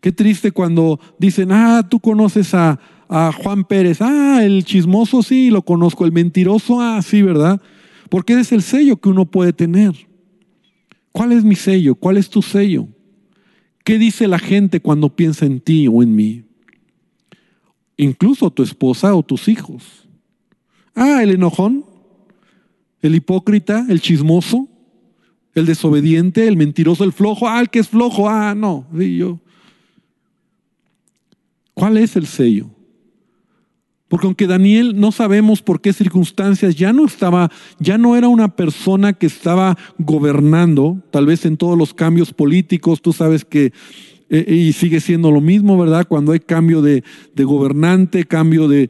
Qué 0.00 0.12
triste 0.12 0.52
cuando 0.52 1.00
dicen, 1.18 1.50
ah, 1.50 1.84
tú 1.90 1.98
conoces 1.98 2.54
a, 2.54 2.78
a 3.08 3.32
Juan 3.32 3.64
Pérez, 3.64 4.00
ah, 4.00 4.44
el 4.44 4.64
chismoso 4.64 5.24
sí, 5.24 5.50
lo 5.50 5.62
conozco, 5.62 6.04
el 6.04 6.12
mentiroso, 6.12 6.80
ah, 6.80 7.02
sí, 7.02 7.22
¿verdad? 7.22 7.60
Porque 8.08 8.38
es 8.38 8.52
el 8.52 8.62
sello 8.62 8.98
que 8.98 9.08
uno 9.08 9.24
puede 9.24 9.52
tener. 9.52 9.94
¿Cuál 11.10 11.32
es 11.32 11.42
mi 11.42 11.56
sello? 11.56 11.96
¿Cuál 11.96 12.18
es 12.18 12.30
tu 12.30 12.40
sello? 12.40 12.86
¿Qué 13.82 13.98
dice 13.98 14.28
la 14.28 14.38
gente 14.38 14.78
cuando 14.78 15.08
piensa 15.08 15.44
en 15.44 15.58
ti 15.58 15.88
o 15.88 16.04
en 16.04 16.14
mí? 16.14 16.44
Incluso 18.02 18.50
tu 18.50 18.64
esposa 18.64 19.14
o 19.14 19.22
tus 19.22 19.46
hijos. 19.46 20.08
Ah, 20.92 21.22
el 21.22 21.30
enojón, 21.30 21.86
el 23.00 23.14
hipócrita, 23.14 23.86
el 23.88 24.00
chismoso, 24.00 24.66
el 25.54 25.66
desobediente, 25.66 26.48
el 26.48 26.56
mentiroso, 26.56 27.04
el 27.04 27.12
flojo. 27.12 27.48
Ah, 27.48 27.60
el 27.60 27.70
que 27.70 27.78
es 27.78 27.88
flojo. 27.88 28.28
Ah, 28.28 28.56
no. 28.56 28.88
yo. 28.92 29.38
¿Cuál 31.74 31.96
es 31.96 32.16
el 32.16 32.26
sello? 32.26 32.70
Porque 34.08 34.26
aunque 34.26 34.48
Daniel 34.48 34.98
no 34.98 35.12
sabemos 35.12 35.62
por 35.62 35.80
qué 35.80 35.92
circunstancias 35.92 36.74
ya 36.74 36.92
no 36.92 37.06
estaba, 37.06 37.52
ya 37.78 37.98
no 37.98 38.16
era 38.16 38.26
una 38.26 38.56
persona 38.56 39.12
que 39.12 39.26
estaba 39.26 39.78
gobernando, 39.98 41.00
tal 41.12 41.26
vez 41.26 41.46
en 41.46 41.56
todos 41.56 41.78
los 41.78 41.94
cambios 41.94 42.32
políticos, 42.32 43.00
tú 43.00 43.12
sabes 43.12 43.44
que 43.44 43.72
eh, 44.34 44.46
y 44.50 44.72
sigue 44.72 44.98
siendo 45.00 45.30
lo 45.30 45.42
mismo, 45.42 45.76
¿verdad? 45.76 46.06
Cuando 46.08 46.32
hay 46.32 46.40
cambio 46.40 46.80
de, 46.80 47.04
gobernante, 47.36 48.24
cambio 48.24 48.66
de, 48.66 48.88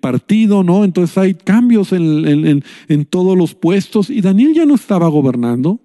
partido, 0.00 0.62
¿no? 0.62 0.84
Entonces 0.84 1.18
hay 1.18 1.34
cambios 1.34 1.92
en, 1.92 2.62
todos 3.10 3.36
los 3.36 3.56
puestos 3.56 4.08
y 4.08 4.20
Daniel 4.20 4.54
ya 4.54 4.66
no 4.66 4.76
estaba 4.76 5.08
gobernando. 5.08 5.80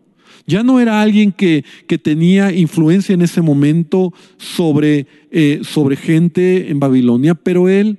Ya 0.46 0.62
no 0.62 0.80
era 0.80 1.02
alguien 1.02 1.32
que, 1.32 1.66
tenía 2.04 2.52
influencia 2.52 3.14
en 3.14 3.24
ese 3.24 3.42
momento 3.42 4.14
sobre, 4.38 5.08
eh, 5.32 5.62
sobre 5.64 5.96
gente 5.96 6.70
en 6.70 6.80
Babilonia, 6.80 7.34
pero 7.34 7.68
él 7.68 7.98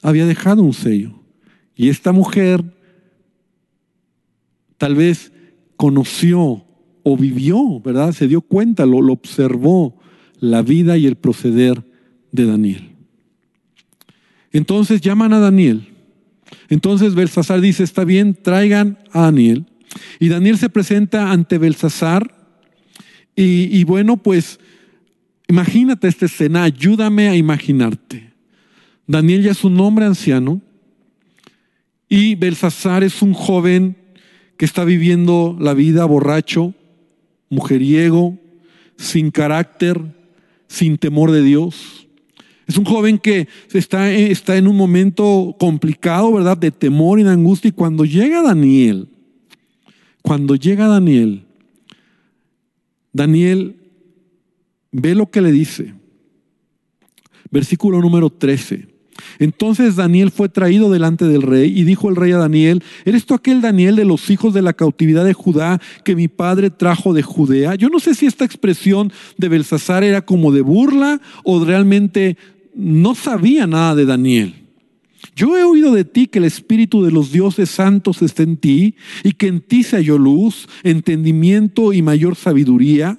había 0.00 0.24
dejado 0.24 0.62
un 0.62 0.72
sello. 0.72 1.20
Y 1.76 1.90
esta 1.90 2.12
mujer 2.12 2.64
tal 4.78 4.94
vez 4.94 5.32
conoció 5.76 6.64
o 7.04 7.16
vivió, 7.16 7.80
¿verdad? 7.80 8.12
Se 8.12 8.26
dio 8.26 8.40
cuenta, 8.40 8.84
lo, 8.86 8.98
observó 9.12 10.00
la 10.40 10.62
vida 10.62 10.96
y 10.98 11.06
el 11.06 11.14
proceder 11.16 11.84
de 12.32 12.46
Daniel. 12.46 12.90
Entonces 14.50 15.00
llaman 15.00 15.32
a 15.32 15.38
Daniel. 15.38 15.88
Entonces 16.68 17.14
Belsasar 17.14 17.60
dice, 17.60 17.84
está 17.84 18.04
bien, 18.04 18.36
traigan 18.40 18.98
a 19.12 19.22
Daniel. 19.22 19.66
Y 20.18 20.28
Daniel 20.28 20.58
se 20.58 20.70
presenta 20.70 21.30
ante 21.30 21.58
Belsasar. 21.58 22.34
Y, 23.36 23.68
y 23.78 23.84
bueno, 23.84 24.16
pues 24.16 24.58
imagínate 25.46 26.08
esta 26.08 26.26
escena, 26.26 26.64
ayúdame 26.64 27.28
a 27.28 27.36
imaginarte. 27.36 28.32
Daniel 29.06 29.42
ya 29.42 29.50
es 29.50 29.62
un 29.62 29.78
hombre 29.78 30.06
anciano 30.06 30.62
y 32.08 32.34
Belsasar 32.36 33.04
es 33.04 33.20
un 33.20 33.34
joven 33.34 33.96
que 34.56 34.64
está 34.64 34.84
viviendo 34.84 35.56
la 35.60 35.74
vida 35.74 36.04
borracho, 36.04 36.74
mujeriego, 37.48 38.38
sin 38.96 39.30
carácter, 39.30 40.00
sin 40.66 40.98
temor 40.98 41.30
de 41.30 41.42
Dios. 41.42 42.08
Es 42.66 42.78
un 42.78 42.84
joven 42.84 43.18
que 43.18 43.48
está, 43.72 44.10
está 44.12 44.56
en 44.56 44.66
un 44.66 44.76
momento 44.76 45.54
complicado, 45.58 46.32
¿verdad? 46.32 46.56
De 46.56 46.70
temor 46.70 47.20
y 47.20 47.22
de 47.22 47.30
angustia. 47.30 47.68
Y 47.68 47.72
cuando 47.72 48.04
llega 48.04 48.42
Daniel, 48.42 49.08
cuando 50.22 50.54
llega 50.54 50.86
Daniel, 50.86 51.44
Daniel 53.12 53.76
ve 54.90 55.14
lo 55.14 55.30
que 55.30 55.42
le 55.42 55.52
dice. 55.52 55.94
Versículo 57.50 58.00
número 58.00 58.30
13. 58.30 58.93
Entonces 59.38 59.96
Daniel 59.96 60.30
fue 60.30 60.48
traído 60.48 60.90
delante 60.90 61.26
del 61.26 61.42
rey 61.42 61.72
y 61.76 61.84
dijo 61.84 62.08
el 62.08 62.16
rey 62.16 62.32
a 62.32 62.38
Daniel, 62.38 62.82
¿eres 63.04 63.26
tú 63.26 63.34
aquel 63.34 63.60
Daniel 63.60 63.96
de 63.96 64.04
los 64.04 64.30
hijos 64.30 64.54
de 64.54 64.62
la 64.62 64.72
cautividad 64.72 65.24
de 65.24 65.32
Judá 65.32 65.80
que 66.04 66.16
mi 66.16 66.28
padre 66.28 66.70
trajo 66.70 67.12
de 67.12 67.22
Judea? 67.22 67.74
Yo 67.74 67.88
no 67.88 68.00
sé 68.00 68.14
si 68.14 68.26
esta 68.26 68.44
expresión 68.44 69.12
de 69.38 69.48
Belsasar 69.48 70.04
era 70.04 70.22
como 70.22 70.52
de 70.52 70.60
burla 70.60 71.20
o 71.42 71.64
realmente 71.64 72.36
no 72.74 73.14
sabía 73.14 73.66
nada 73.66 73.94
de 73.94 74.06
Daniel. 74.06 74.54
Yo 75.36 75.56
he 75.56 75.64
oído 75.64 75.92
de 75.92 76.04
ti 76.04 76.26
que 76.26 76.38
el 76.38 76.44
Espíritu 76.44 77.02
de 77.02 77.10
los 77.10 77.32
dioses 77.32 77.70
santos 77.70 78.22
está 78.22 78.42
en 78.42 78.56
ti 78.56 78.94
y 79.24 79.32
que 79.32 79.48
en 79.48 79.60
ti 79.60 79.82
se 79.82 79.96
halló 79.96 80.18
luz, 80.18 80.68
entendimiento 80.82 81.92
y 81.92 82.02
mayor 82.02 82.36
sabiduría. 82.36 83.18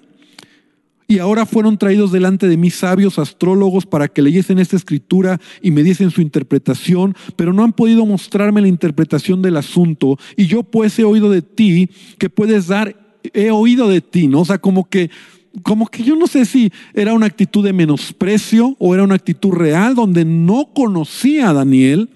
Y 1.08 1.20
ahora 1.20 1.46
fueron 1.46 1.78
traídos 1.78 2.12
delante 2.12 2.48
de 2.48 2.58
mí 2.58 2.72
sabios 2.72 3.20
astrólogos 3.20 3.86
para 3.86 4.08
que 4.08 4.24
leyesen 4.24 4.58
esta 4.58 4.76
escritura 4.76 5.40
y 5.62 5.70
me 5.70 5.84
diesen 5.84 6.10
su 6.10 6.22
interpretación, 6.22 7.16
pero 7.36 7.54
no 7.54 7.64
han 7.64 7.74
podido 7.74 8.06
mostrarme 8.06 8.62
la 8.62 8.68
interpretación 8.68 9.42
del 9.42 9.58
asunto. 9.58 10.18
Y 10.36 10.48
yo 10.48 10.64
pues 10.64 10.98
he 10.98 11.04
oído 11.04 11.30
de 11.30 11.44
ti 11.44 11.90
que 12.18 12.30
puedes 12.30 12.68
dar, 12.68 12.96
he 13.34 13.52
oído 13.52 13.88
de 13.88 14.02
ti, 14.02 14.28
¿no? 14.28 14.42
O 14.42 14.46
sea, 14.46 14.58
como 14.58 14.90
que 14.90 15.12
como 15.64 15.88
que 15.88 16.04
yo 16.04 16.16
no 16.16 16.28
sé 16.28 16.46
si 16.46 16.72
era 16.94 17.14
una 17.14 17.28
actitud 17.28 17.64
de 17.64 17.74
menosprecio 17.74 18.76
o 18.80 18.94
era 18.94 19.04
una 19.04 19.16
actitud 19.16 19.52
real 19.52 19.96
donde 19.96 20.26
no 20.26 20.72
conocía 20.74 21.50
a 21.50 21.54
Daniel, 21.54 22.10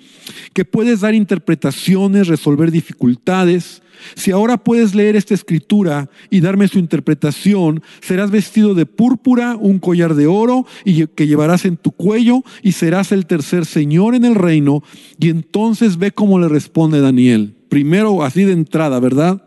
que 0.54 0.66
puedes 0.66 1.02
dar 1.02 1.16
interpretaciones, 1.16 2.28
resolver 2.28 2.72
dificultades. 2.72 3.82
Si 4.16 4.32
ahora 4.32 4.58
puedes 4.58 4.96
leer 4.96 5.16
esta 5.16 5.34
escritura 5.34 6.10
y 6.30 6.42
darme 6.42 6.68
su 6.68 6.80
interpretación, 6.80 7.82
serás 8.02 8.32
vestido 8.32 8.74
de 8.74 8.86
púrpura, 8.86 9.56
un 9.56 9.80
collar 9.80 10.16
de 10.16 10.28
oro 10.28 10.66
y 10.86 11.08
que 11.08 11.28
llevarás 11.28 11.66
en 11.66 11.78
tu 11.78 11.92
cuello 11.92 12.44
y 12.64 12.74
serás 12.74 13.12
el 13.12 13.26
tercer 13.26 13.66
señor 13.66 14.16
en 14.16 14.26
el 14.26 14.36
reino. 14.36 14.84
Y 15.20 15.30
entonces 15.30 15.98
ve 15.98 16.12
cómo 16.12 16.40
le 16.40 16.48
responde 16.50 17.02
Daniel. 17.02 17.56
Primero 17.70 18.24
así 18.24 18.44
de 18.44 18.54
entrada, 18.54 19.00
¿verdad? 19.00 19.44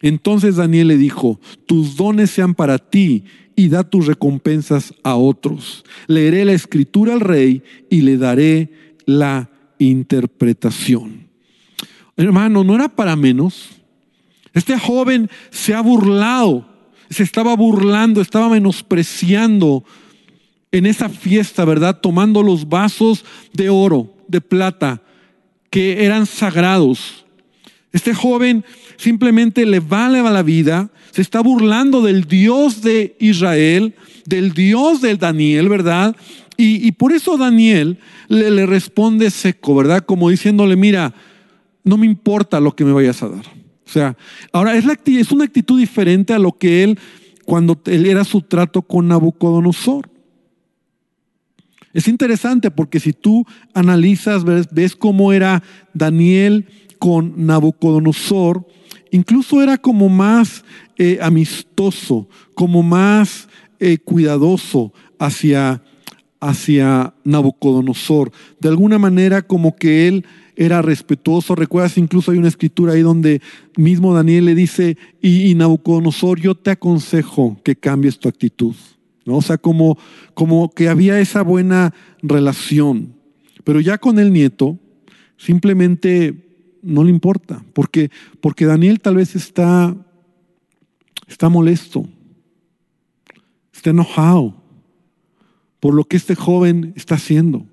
Entonces 0.00 0.56
Daniel 0.56 0.88
le 0.88 0.96
dijo, 0.96 1.40
tus 1.66 1.96
dones 1.96 2.30
sean 2.30 2.54
para 2.54 2.78
ti 2.78 3.24
y 3.54 3.68
da 3.68 3.84
tus 3.84 4.06
recompensas 4.06 4.94
a 5.02 5.14
otros. 5.14 5.84
Leeré 6.08 6.44
la 6.44 6.52
escritura 6.52 7.14
al 7.14 7.20
rey 7.20 7.62
y 7.88 8.00
le 8.00 8.16
daré 8.16 8.72
la 9.06 9.50
interpretación. 9.78 11.21
Hermano, 12.22 12.64
no 12.64 12.74
era 12.74 12.88
para 12.88 13.16
menos. 13.16 13.70
Este 14.54 14.78
joven 14.78 15.30
se 15.50 15.74
ha 15.74 15.80
burlado, 15.80 16.66
se 17.10 17.22
estaba 17.22 17.56
burlando, 17.56 18.20
estaba 18.20 18.48
menospreciando 18.48 19.84
en 20.70 20.86
esa 20.86 21.08
fiesta, 21.08 21.64
¿verdad? 21.64 22.00
Tomando 22.00 22.42
los 22.42 22.68
vasos 22.68 23.24
de 23.52 23.68
oro, 23.68 24.14
de 24.28 24.40
plata, 24.40 25.02
que 25.70 26.04
eran 26.04 26.26
sagrados. 26.26 27.24
Este 27.92 28.14
joven 28.14 28.64
simplemente 28.96 29.66
le 29.66 29.80
vale 29.80 30.22
la 30.22 30.42
vida, 30.42 30.90
se 31.10 31.22
está 31.22 31.40
burlando 31.40 32.02
del 32.02 32.24
Dios 32.24 32.82
de 32.82 33.16
Israel, 33.20 33.94
del 34.24 34.52
Dios 34.52 35.02
de 35.02 35.16
Daniel, 35.16 35.68
¿verdad? 35.68 36.16
Y, 36.56 36.92
por 36.92 37.12
eso 37.12 37.36
Daniel 37.36 37.98
le, 38.28 38.50
le, 38.50 38.66
responde 38.66 39.30
seco, 39.30 39.74
¿verdad? 39.74 40.04
Como 40.04 40.30
diciéndole, 40.30 40.76
mira, 40.76 41.12
no 41.84 41.96
me 41.96 42.06
importa 42.06 42.60
lo 42.60 42.74
que 42.74 42.84
me 42.84 42.92
vayas 42.92 43.22
a 43.22 43.28
dar. 43.28 43.44
O 43.86 43.90
sea, 43.90 44.16
ahora 44.52 44.74
es, 44.76 45.32
una 45.32 45.44
actitud 45.44 45.78
diferente 45.78 46.32
a 46.32 46.38
lo 46.38 46.52
que 46.52 46.84
él, 46.84 46.98
cuando 47.44 47.80
él 47.86 48.06
era 48.06 48.24
su 48.24 48.40
trato 48.40 48.82
con 48.82 49.08
Nabucodonosor. 49.08 50.08
Es 51.92 52.08
interesante 52.08 52.70
porque 52.70 53.00
si 53.00 53.12
tú 53.12 53.44
analizas, 53.74 54.44
ves, 54.44 54.68
ves 54.70 54.96
cómo 54.96 55.32
era 55.32 55.62
Daniel 55.92 56.66
con 56.98 57.34
Nabucodonosor, 57.44 58.66
incluso 59.10 59.60
era 59.60 59.76
como 59.76 60.08
más 60.08 60.64
eh, 60.96 61.18
amistoso, 61.20 62.28
como 62.54 62.82
más 62.82 63.48
eh, 63.78 63.98
cuidadoso 63.98 64.94
hacia, 65.18 65.82
hacia 66.40 67.12
Nabucodonosor. 67.24 68.32
De 68.58 68.68
alguna 68.70 68.98
manera 68.98 69.42
como 69.42 69.76
que 69.76 70.08
él 70.08 70.24
era 70.56 70.82
respetuoso. 70.82 71.54
Recuerdas, 71.54 71.98
incluso 71.98 72.30
hay 72.30 72.38
una 72.38 72.48
escritura 72.48 72.92
ahí 72.92 73.02
donde 73.02 73.40
mismo 73.76 74.14
Daniel 74.14 74.46
le 74.46 74.54
dice, 74.54 74.96
y, 75.20 75.54
Nabucodonosor, 75.54 76.40
yo 76.40 76.54
te 76.54 76.70
aconsejo 76.70 77.60
que 77.64 77.76
cambies 77.76 78.18
tu 78.18 78.28
actitud. 78.28 78.74
¿No? 79.24 79.36
O 79.36 79.42
sea, 79.42 79.56
como, 79.56 79.98
como 80.34 80.70
que 80.70 80.88
había 80.88 81.20
esa 81.20 81.42
buena 81.42 81.94
relación. 82.22 83.14
Pero 83.62 83.78
ya 83.80 83.98
con 83.98 84.18
el 84.18 84.32
nieto, 84.32 84.78
simplemente 85.36 86.34
no 86.82 87.04
le 87.04 87.10
importa, 87.10 87.64
porque, 87.72 88.10
porque 88.40 88.66
Daniel 88.66 89.00
tal 89.00 89.16
vez 89.16 89.36
está, 89.36 89.94
está 91.28 91.48
molesto, 91.48 92.08
está 93.72 93.90
enojado 93.90 94.60
por 95.78 95.94
lo 95.94 96.04
que 96.04 96.16
este 96.16 96.34
joven 96.34 96.92
está 96.96 97.14
haciendo. 97.14 97.66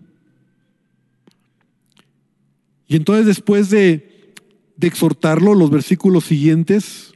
Y 2.89 2.95
entonces 2.95 3.27
después 3.27 3.69
de, 3.69 4.33
exhortarlo, 4.81 5.53
los 5.53 5.69
versículos 5.69 6.25
siguientes, 6.25 7.13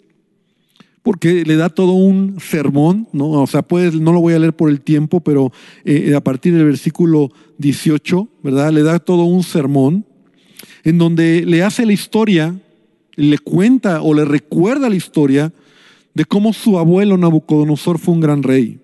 porque 1.01 1.43
le 1.43 1.55
da 1.55 1.69
todo 1.69 1.93
un 1.93 2.39
sermón, 2.39 3.07
¿no? 3.11 3.31
O 3.31 3.47
sea, 3.47 3.63
puedes, 3.63 3.95
no 3.95 4.13
lo 4.13 4.21
voy 4.21 4.35
a 4.35 4.39
leer 4.39 4.55
por 4.55 4.69
el 4.69 4.81
tiempo, 4.81 5.21
pero 5.21 5.51
eh, 5.83 6.13
a 6.15 6.21
partir 6.21 6.53
del 6.53 6.65
versículo 6.65 7.31
18, 7.57 8.29
¿verdad? 8.43 8.71
Le 8.71 8.83
da 8.83 8.99
todo 8.99 9.23
un 9.23 9.43
sermón 9.43 10.05
en 10.83 10.97
donde 10.99 11.43
le 11.45 11.63
hace 11.63 11.85
la 11.85 11.93
historia, 11.93 12.55
le 13.15 13.39
cuenta 13.39 14.01
o 14.03 14.13
le 14.13 14.25
recuerda 14.25 14.89
la 14.89 14.95
historia 14.95 15.51
de 16.13 16.25
cómo 16.25 16.53
su 16.53 16.77
abuelo 16.77 17.17
Nabucodonosor 17.17 17.97
fue 17.97 18.13
un 18.13 18.21
gran 18.21 18.43
rey. 18.43 18.79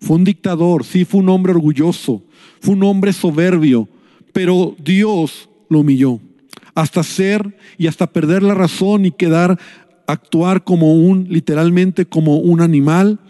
Fue 0.00 0.16
un 0.16 0.24
dictador, 0.24 0.84
sí, 0.84 1.04
fue 1.04 1.20
un 1.20 1.28
hombre 1.28 1.52
orgulloso, 1.52 2.22
fue 2.60 2.74
un 2.74 2.84
hombre 2.84 3.12
soberbio, 3.12 3.88
pero 4.32 4.74
Dios 4.82 5.50
lo 5.72 5.80
humilló 5.80 6.20
hasta 6.74 7.02
ser 7.02 7.56
y 7.78 7.86
hasta 7.86 8.06
perder 8.06 8.42
la 8.42 8.54
razón 8.54 9.04
y 9.04 9.10
quedar 9.10 9.58
actuar 10.06 10.64
como 10.64 10.94
un, 10.94 11.26
literalmente 11.28 12.06
como 12.06 12.38
un 12.38 12.60
animal, 12.60 13.20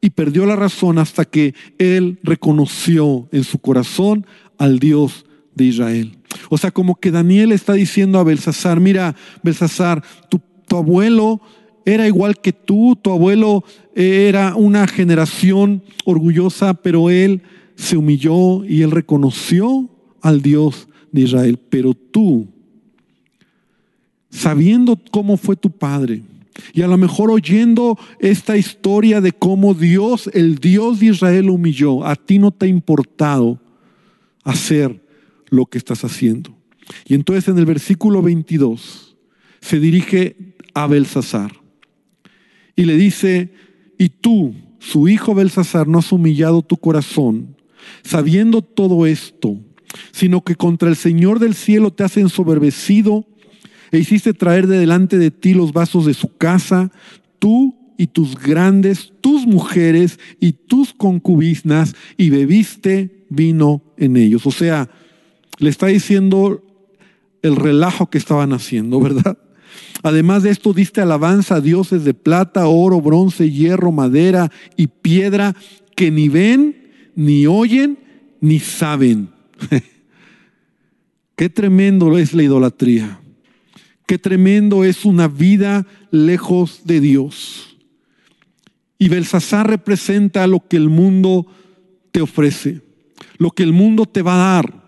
y 0.00 0.10
perdió 0.10 0.46
la 0.46 0.56
razón 0.56 0.98
hasta 0.98 1.24
que 1.24 1.54
él 1.78 2.18
reconoció 2.22 3.28
en 3.32 3.44
su 3.44 3.58
corazón 3.58 4.26
al 4.58 4.78
Dios 4.78 5.24
de 5.54 5.64
Israel. 5.64 6.18
O 6.48 6.58
sea, 6.58 6.70
como 6.70 6.96
que 6.96 7.10
Daniel 7.10 7.50
está 7.50 7.72
diciendo 7.72 8.18
a 8.18 8.24
Belsasar, 8.24 8.78
mira, 8.78 9.16
Belsasar, 9.42 10.04
tu, 10.28 10.40
tu 10.68 10.76
abuelo 10.76 11.40
era 11.84 12.06
igual 12.06 12.40
que 12.40 12.52
tú, 12.52 12.96
tu 13.00 13.10
abuelo 13.10 13.64
era 13.94 14.54
una 14.54 14.86
generación 14.86 15.82
orgullosa, 16.04 16.74
pero 16.74 17.10
él 17.10 17.42
se 17.74 17.96
humilló 17.96 18.64
y 18.64 18.82
él 18.82 18.90
reconoció 18.90 19.88
al 20.20 20.42
Dios 20.42 20.88
Israel. 21.22 21.58
Pero 21.68 21.94
tú, 21.94 22.46
sabiendo 24.30 24.98
cómo 25.10 25.36
fue 25.36 25.56
tu 25.56 25.70
padre, 25.70 26.22
y 26.72 26.82
a 26.82 26.86
lo 26.86 26.96
mejor 26.96 27.30
oyendo 27.30 27.98
esta 28.18 28.56
historia 28.56 29.20
de 29.20 29.32
cómo 29.32 29.74
Dios, 29.74 30.30
el 30.32 30.56
Dios 30.56 31.00
de 31.00 31.06
Israel, 31.06 31.50
humilló, 31.50 32.04
a 32.04 32.16
ti 32.16 32.38
no 32.38 32.50
te 32.50 32.66
ha 32.66 32.68
importado 32.68 33.60
hacer 34.44 35.02
lo 35.50 35.66
que 35.66 35.78
estás 35.78 36.04
haciendo. 36.04 36.56
Y 37.06 37.14
entonces 37.14 37.48
en 37.48 37.58
el 37.58 37.66
versículo 37.66 38.22
22 38.22 39.16
se 39.60 39.80
dirige 39.80 40.54
a 40.74 40.86
Belsasar 40.86 41.52
y 42.76 42.84
le 42.84 42.96
dice, 42.96 43.50
y 43.98 44.10
tú, 44.10 44.54
su 44.78 45.08
hijo 45.08 45.34
Belsasar, 45.34 45.88
no 45.88 45.98
has 45.98 46.12
humillado 46.12 46.62
tu 46.62 46.76
corazón, 46.76 47.56
sabiendo 48.02 48.62
todo 48.62 49.06
esto, 49.06 49.58
sino 50.12 50.42
que 50.42 50.54
contra 50.54 50.88
el 50.88 50.96
Señor 50.96 51.38
del 51.38 51.54
cielo 51.54 51.92
te 51.92 52.04
has 52.04 52.16
ensoberbecido 52.16 53.26
e 53.92 53.98
hiciste 53.98 54.34
traer 54.34 54.66
de 54.66 54.78
delante 54.78 55.18
de 55.18 55.30
ti 55.30 55.54
los 55.54 55.72
vasos 55.72 56.06
de 56.06 56.14
su 56.14 56.36
casa, 56.36 56.90
tú 57.38 57.74
y 57.98 58.08
tus 58.08 58.36
grandes, 58.36 59.12
tus 59.20 59.46
mujeres 59.46 60.18
y 60.40 60.52
tus 60.52 60.92
concubinas 60.92 61.94
y 62.16 62.30
bebiste 62.30 63.24
vino 63.28 63.82
en 63.96 64.16
ellos. 64.16 64.46
O 64.46 64.50
sea, 64.50 64.90
le 65.58 65.70
está 65.70 65.86
diciendo 65.86 66.62
el 67.42 67.56
relajo 67.56 68.10
que 68.10 68.18
estaban 68.18 68.52
haciendo, 68.52 69.00
¿verdad? 69.00 69.38
Además 70.02 70.42
de 70.42 70.50
esto, 70.50 70.72
diste 70.72 71.00
alabanza 71.00 71.56
a 71.56 71.60
dioses 71.60 72.04
de 72.04 72.14
plata, 72.14 72.66
oro, 72.66 73.00
bronce, 73.00 73.50
hierro, 73.50 73.92
madera 73.92 74.50
y 74.76 74.86
piedra 74.88 75.54
que 75.94 76.10
ni 76.10 76.28
ven, 76.28 76.90
ni 77.14 77.46
oyen, 77.46 77.98
ni 78.40 78.60
saben. 78.60 79.30
Qué 81.36 81.48
tremendo 81.48 82.16
es 82.16 82.32
la 82.32 82.42
idolatría. 82.42 83.20
Qué 84.06 84.18
tremendo 84.18 84.84
es 84.84 85.04
una 85.04 85.28
vida 85.28 85.86
lejos 86.10 86.82
de 86.84 87.00
Dios. 87.00 87.76
Y 88.98 89.08
Belsasar 89.08 89.68
representa 89.68 90.46
lo 90.46 90.66
que 90.66 90.76
el 90.76 90.88
mundo 90.88 91.46
te 92.12 92.22
ofrece, 92.22 92.80
lo 93.36 93.50
que 93.50 93.62
el 93.62 93.72
mundo 93.72 94.06
te 94.06 94.22
va 94.22 94.34
a 94.34 94.54
dar, 94.54 94.86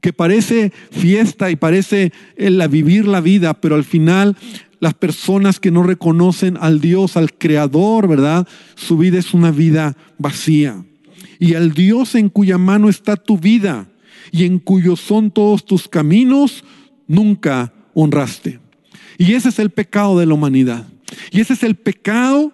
que 0.00 0.12
parece 0.12 0.72
fiesta 0.90 1.50
y 1.50 1.56
parece 1.56 2.12
el 2.36 2.66
vivir 2.68 3.06
la 3.06 3.20
vida, 3.20 3.52
pero 3.54 3.74
al 3.74 3.84
final 3.84 4.36
las 4.80 4.94
personas 4.94 5.58
que 5.60 5.70
no 5.70 5.82
reconocen 5.82 6.56
al 6.60 6.80
Dios, 6.80 7.16
al 7.16 7.34
Creador, 7.34 8.08
¿verdad? 8.08 8.46
Su 8.74 8.96
vida 8.96 9.18
es 9.18 9.34
una 9.34 9.50
vida 9.50 9.96
vacía. 10.18 10.84
Y 11.38 11.54
al 11.54 11.72
Dios 11.72 12.14
en 12.14 12.28
cuya 12.28 12.58
mano 12.58 12.88
está 12.88 13.16
tu 13.16 13.38
vida 13.38 13.88
y 14.32 14.44
en 14.44 14.58
cuyos 14.58 15.00
son 15.00 15.30
todos 15.30 15.64
tus 15.64 15.88
caminos, 15.88 16.64
nunca 17.06 17.72
honraste. 17.94 18.60
Y 19.18 19.32
ese 19.32 19.48
es 19.48 19.58
el 19.58 19.70
pecado 19.70 20.18
de 20.18 20.26
la 20.26 20.34
humanidad. 20.34 20.86
Y 21.30 21.40
ese 21.40 21.54
es 21.54 21.62
el 21.62 21.76
pecado 21.76 22.52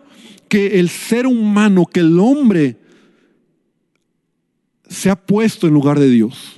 que 0.48 0.80
el 0.80 0.88
ser 0.88 1.26
humano, 1.26 1.86
que 1.86 2.00
el 2.00 2.18
hombre 2.18 2.78
se 4.88 5.10
ha 5.10 5.16
puesto 5.16 5.66
en 5.66 5.74
lugar 5.74 5.98
de 5.98 6.10
Dios. 6.10 6.54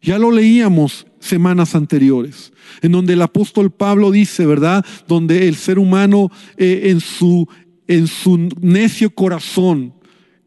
Ya 0.00 0.18
lo 0.18 0.32
leíamos 0.32 1.06
semanas 1.20 1.76
anteriores, 1.76 2.52
en 2.82 2.92
donde 2.92 3.12
el 3.12 3.22
apóstol 3.22 3.70
Pablo 3.70 4.10
dice, 4.10 4.44
¿verdad? 4.44 4.84
Donde 5.06 5.46
el 5.46 5.54
ser 5.54 5.78
humano 5.78 6.30
eh, 6.56 6.82
en, 6.86 7.00
su, 7.00 7.48
en 7.86 8.08
su 8.08 8.48
necio 8.60 9.14
corazón, 9.14 9.94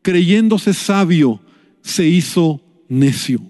creyéndose 0.05 0.75
sabio, 0.75 1.41
se 1.81 2.05
hizo 2.05 2.61
necio. 2.87 3.41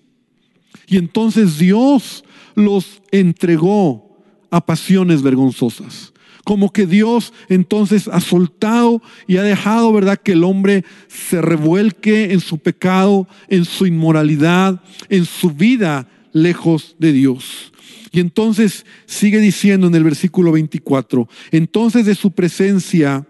Y 0.87 0.95
entonces 0.95 1.57
Dios 1.57 2.23
los 2.55 3.01
entregó 3.11 4.17
a 4.49 4.65
pasiones 4.65 5.21
vergonzosas. 5.21 6.13
Como 6.45 6.71
que 6.71 6.85
Dios 6.85 7.33
entonces 7.49 8.07
ha 8.07 8.21
soltado 8.21 9.01
y 9.27 9.35
ha 9.35 9.43
dejado, 9.43 9.91
¿verdad?, 9.91 10.17
que 10.17 10.31
el 10.31 10.45
hombre 10.45 10.85
se 11.09 11.41
revuelque 11.41 12.31
en 12.31 12.39
su 12.39 12.57
pecado, 12.57 13.27
en 13.49 13.65
su 13.65 13.85
inmoralidad, 13.85 14.81
en 15.09 15.25
su 15.25 15.49
vida 15.49 16.07
lejos 16.31 16.95
de 16.99 17.11
Dios. 17.11 17.73
Y 18.13 18.21
entonces 18.21 18.85
sigue 19.07 19.39
diciendo 19.41 19.87
en 19.87 19.95
el 19.95 20.05
versículo 20.05 20.53
24, 20.53 21.27
entonces 21.51 22.05
de 22.05 22.15
su 22.15 22.31
presencia 22.31 23.27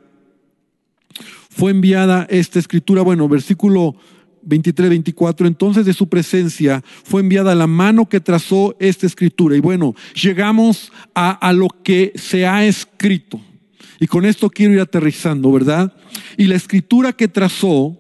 fue 1.56 1.72
enviada 1.72 2.28
esta 2.30 2.60
escritura, 2.60 3.02
bueno, 3.02 3.30
versículo 3.30 3.96
23, 4.42 4.90
24, 4.90 5.48
entonces 5.48 5.86
de 5.86 5.94
su 5.94 6.10
presencia 6.10 6.84
fue 7.06 7.22
enviada 7.22 7.56
la 7.56 7.66
mano 7.66 8.10
que 8.10 8.20
trazó 8.20 8.76
esta 8.78 9.06
escritura. 9.06 9.56
Y 9.56 9.62
bueno, 9.62 9.96
llegamos 10.22 10.92
a, 11.14 11.54
lo 11.54 11.70
que 11.82 12.12
se 12.16 12.46
ha 12.46 12.66
escrito. 12.66 13.40
Y 14.02 14.08
con 14.08 14.26
esto 14.26 14.50
quiero 14.50 14.74
ir 14.74 14.82
aterrizando, 14.82 15.50
¿verdad? 15.50 15.96
Y 16.36 16.44
la 16.48 16.56
escritura 16.56 17.14
que 17.14 17.30
trazó 17.30 17.98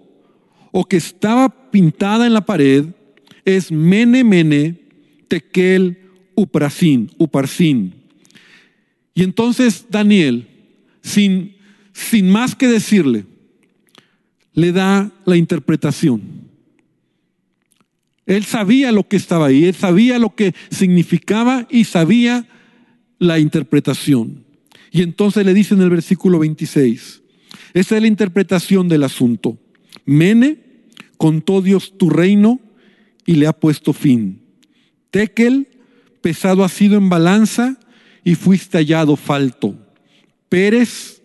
o 0.74 0.84
que 0.84 0.98
estaba 0.98 1.72
pintada 1.72 2.28
en 2.28 2.34
la 2.34 2.46
pared 2.46 2.88
es 3.46 3.72
Mene, 3.72 4.26
Mene, 4.26 4.82
Tekel, 5.30 5.98
Uprasin, 6.36 7.10
Uparsin. 7.18 7.94
Y 9.13 9.24
entonces 9.24 9.86
Daniel, 9.89 10.46
sin, 11.02 11.56
sin 11.94 12.30
más 12.30 12.54
que 12.54 12.68
decirle, 12.68 13.24
le 14.56 14.72
da 14.72 15.12
la 15.26 15.38
interpretación. 15.38 16.22
Él 18.26 18.44
sabía 18.46 18.91
lo 18.91 19.08
que 19.08 19.18
estaba 19.18 19.48
ahí, 19.48 19.65
él 19.65 19.76
sabía 19.76 20.18
lo 20.18 20.34
que 20.34 20.56
significaba 20.72 21.68
y 21.70 21.84
sabía 21.84 22.48
la 23.20 23.38
interpretación. 23.38 24.44
Y 24.91 25.04
entonces 25.04 25.46
le 25.46 25.54
dice 25.54 25.76
en 25.76 25.82
el 25.82 25.89
versículo 25.89 26.39
26, 26.39 27.22
esa 27.74 27.96
es 27.96 28.02
la 28.02 28.08
interpretación 28.08 28.88
del 28.88 29.04
asunto. 29.04 29.60
Mene 30.06 30.58
contó 31.18 31.62
Dios 31.62 31.98
tu 31.98 32.10
reino 32.10 32.60
y 33.26 33.36
le 33.36 33.48
ha 33.48 33.54
puesto 33.54 33.94
fin. 33.94 34.41
Tekel, 35.12 35.68
pesado 36.22 36.63
ha 36.63 36.70
sido 36.70 36.98
en 36.98 37.10
balanza 37.10 37.78
y 38.24 38.36
fuiste 38.36 38.78
hallado 38.78 39.18
falto. 39.18 39.78
Pérez, 40.50 41.22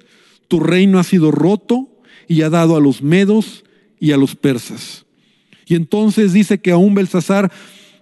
tu 0.48 0.60
reino 0.60 0.98
ha 0.98 1.04
sido 1.04 1.30
roto 1.30 1.89
y 2.30 2.42
ha 2.42 2.48
dado 2.48 2.76
a 2.76 2.80
los 2.80 3.02
medos 3.02 3.64
y 3.98 4.12
a 4.12 4.16
los 4.16 4.36
persas. 4.36 5.04
Y 5.66 5.74
entonces 5.74 6.32
dice 6.32 6.60
que 6.60 6.70
aún 6.70 6.94
Belsasar 6.94 7.50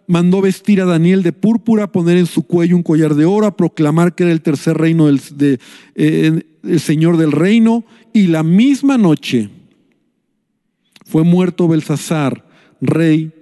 mandó 0.07 0.43
vestir 0.43 0.83
a 0.83 0.85
Daniel 0.85 1.23
de 1.23 1.33
púrpura, 1.33 1.91
poner 1.91 2.19
en 2.19 2.27
su 2.27 2.43
cuello 2.43 2.77
un 2.77 2.83
collar 2.83 3.15
de 3.15 3.25
oro, 3.25 3.47
a 3.47 3.57
proclamar 3.57 4.15
que 4.15 4.25
era 4.25 4.33
el 4.33 4.43
tercer 4.43 4.77
reino 4.77 5.07
del 5.07 5.23
de, 5.35 5.59
eh, 5.95 6.43
el 6.63 6.81
Señor 6.81 7.17
del 7.17 7.33
reino. 7.33 7.87
Y 8.13 8.27
la 8.27 8.43
misma 8.43 8.99
noche 8.99 9.49
fue 11.07 11.25
muerto 11.25 11.67
Belsasar, 11.67 12.47
rey 12.83 13.33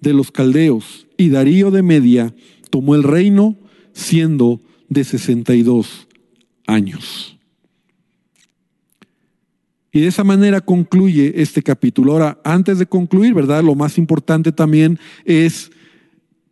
de 0.00 0.12
los 0.12 0.30
caldeos, 0.30 1.08
y 1.16 1.30
Darío 1.30 1.72
de 1.72 1.82
Media 1.82 2.32
tomó 2.70 2.94
el 2.94 3.02
reino 3.02 3.56
siendo 3.94 4.60
de 4.88 5.02
62 5.02 6.06
años. 6.68 7.39
Y 9.92 10.00
de 10.00 10.06
esa 10.08 10.22
manera 10.22 10.60
concluye 10.60 11.32
este 11.42 11.62
capítulo. 11.62 12.12
Ahora, 12.12 12.38
antes 12.44 12.78
de 12.78 12.86
concluir, 12.86 13.34
¿verdad? 13.34 13.64
Lo 13.64 13.74
más 13.74 13.98
importante 13.98 14.52
también 14.52 14.98
es 15.24 15.70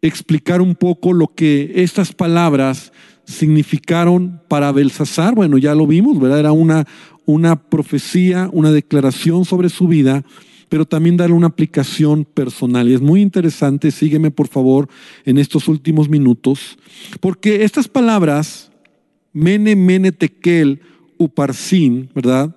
explicar 0.03 0.61
un 0.61 0.74
poco 0.74 1.12
lo 1.12 1.29
que 1.29 1.72
estas 1.77 2.12
palabras 2.12 2.92
significaron 3.24 4.40
para 4.48 4.72
Belsasar. 4.72 5.35
Bueno, 5.35 5.59
ya 5.59 5.74
lo 5.74 5.87
vimos, 5.87 6.18
¿verdad? 6.18 6.40
Era 6.40 6.53
una, 6.53 6.87
una 7.27 7.57
profecía, 7.57 8.48
una 8.53 8.72
declaración 8.72 9.44
sobre 9.44 9.68
su 9.68 9.87
vida, 9.87 10.24
pero 10.68 10.85
también 10.85 11.16
darle 11.16 11.37
una 11.37 11.48
aplicación 11.48 12.24
personal. 12.24 12.88
Y 12.88 12.94
es 12.94 13.01
muy 13.01 13.20
interesante, 13.20 13.90
sígueme 13.90 14.31
por 14.31 14.48
favor 14.48 14.88
en 15.24 15.38
estos 15.38 15.68
últimos 15.68 16.09
minutos, 16.09 16.79
porque 17.20 17.64
estas 17.64 17.87
palabras, 17.87 18.70
mene, 19.33 19.77
mene, 19.77 20.11
tekel, 20.11 20.81
uparsin, 21.18 22.11
¿verdad? 22.14 22.55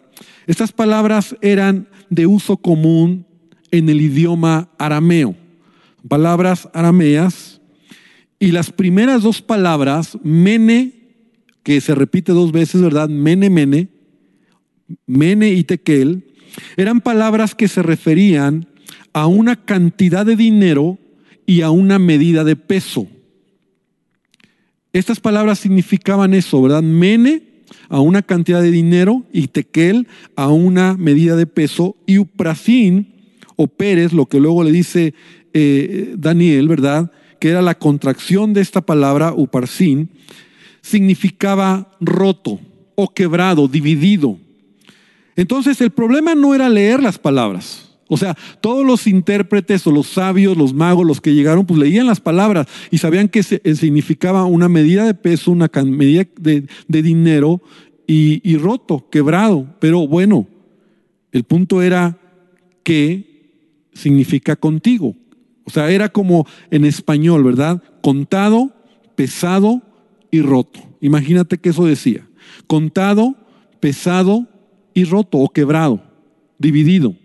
Estas 0.48 0.72
palabras 0.72 1.36
eran 1.42 1.88
de 2.10 2.26
uso 2.26 2.58
común 2.58 3.26
en 3.72 3.90
el 3.90 4.02
idioma 4.02 4.70
arameo, 4.78 5.36
palabras 6.08 6.70
arameas, 6.74 7.62
y 8.40 8.52
las 8.52 8.72
primeras 8.72 9.22
dos 9.22 9.42
palabras, 9.42 10.18
mene, 10.24 10.94
que 11.64 11.80
se 11.80 11.94
repite 11.94 12.32
dos 12.32 12.52
veces, 12.52 12.82
¿verdad? 12.82 13.08
Mene, 13.08 13.50
mene, 13.50 13.88
mene 15.06 15.52
y 15.52 15.64
tekel, 15.64 16.26
eran 16.76 17.02
palabras 17.02 17.54
que 17.56 17.68
se 17.68 17.84
referían 17.84 18.68
a 19.14 19.28
una 19.28 19.56
cantidad 19.56 20.26
de 20.26 20.36
dinero 20.36 20.98
y 21.46 21.62
a 21.62 21.70
una 21.70 22.00
medida 22.00 22.44
de 22.44 22.56
peso. 22.56 23.08
Estas 24.94 25.20
palabras 25.20 25.60
significaban 25.60 26.34
eso, 26.34 26.62
¿verdad? 26.62 26.82
Mene 26.82 27.51
a 27.90 28.00
una 28.00 28.22
cantidad 28.22 28.62
de 28.62 28.72
dinero 28.72 29.24
y 29.32 29.48
tequel 29.48 30.08
a 30.36 30.50
una 30.50 30.96
medida 30.98 31.36
de 31.36 31.46
peso 31.46 31.96
y 32.06 32.18
uprasín 32.18 33.14
o 33.56 33.68
Pérez, 33.68 34.14
lo 34.14 34.26
que 34.26 34.40
luego 34.40 34.64
le 34.64 34.72
dice 34.72 35.14
eh, 35.54 36.16
Daniel, 36.18 36.68
¿verdad? 36.68 37.12
Que 37.40 37.50
era 37.50 37.62
la 37.62 37.76
contracción 37.76 38.54
de 38.54 38.62
esta 38.62 38.82
palabra 38.82 39.34
uparsín, 39.34 40.10
significaba 40.82 41.92
roto 42.00 42.60
o 42.96 43.14
quebrado, 43.14 43.68
dividido. 43.68 44.38
Entonces 45.36 45.80
el 45.82 45.92
problema 45.92 46.36
no 46.36 46.56
era 46.56 46.70
leer 46.70 47.02
las 47.02 47.18
palabras. 47.18 47.91
O 48.14 48.18
sea, 48.18 48.36
todos 48.60 48.86
los 48.86 49.08
intérpretes 49.08 49.88
o 49.88 49.92
los 49.92 50.06
sabios, 50.08 50.58
los 50.58 50.74
magos, 50.74 51.08
los 51.08 51.22
que 51.22 51.34
llegaron, 51.34 51.66
pues 51.66 51.80
leían 51.80 52.08
las 52.08 52.20
palabras 52.20 52.68
y 52.92 52.98
sabían 52.98 53.30
que 53.30 53.40
eh, 53.40 53.76
significaba 53.76 54.44
una 54.44 54.68
medida 54.68 55.06
de 55.06 55.14
peso, 55.14 55.50
una 55.50 55.72
medida 55.86 56.26
de, 56.38 56.68
dinero 56.90 57.62
y, 58.06 58.58
roto, 58.58 59.08
quebrado. 59.10 59.66
Pero 59.80 60.10
bueno, 60.10 60.46
el 61.32 61.46
punto 61.46 61.82
era 61.82 62.18
qué 62.84 63.54
significa 63.94 64.58
contigo. 64.58 65.16
O 65.64 65.70
sea, 65.70 65.90
era 65.90 66.10
como 66.10 66.46
en 66.70 66.84
español, 66.84 67.46
¿verdad? 67.46 67.82
Contado, 68.02 68.74
pesado 69.16 69.82
y 70.32 70.42
roto. 70.42 70.82
Imagínate 71.00 71.60
que 71.60 71.70
eso 71.70 71.86
decía. 71.86 72.28
Contado, 72.68 73.38
pesado 73.80 74.48
y 74.94 75.06
roto 75.06 75.38
o 75.38 75.48
quebrado. 75.48 76.04
dividido, 76.60 77.16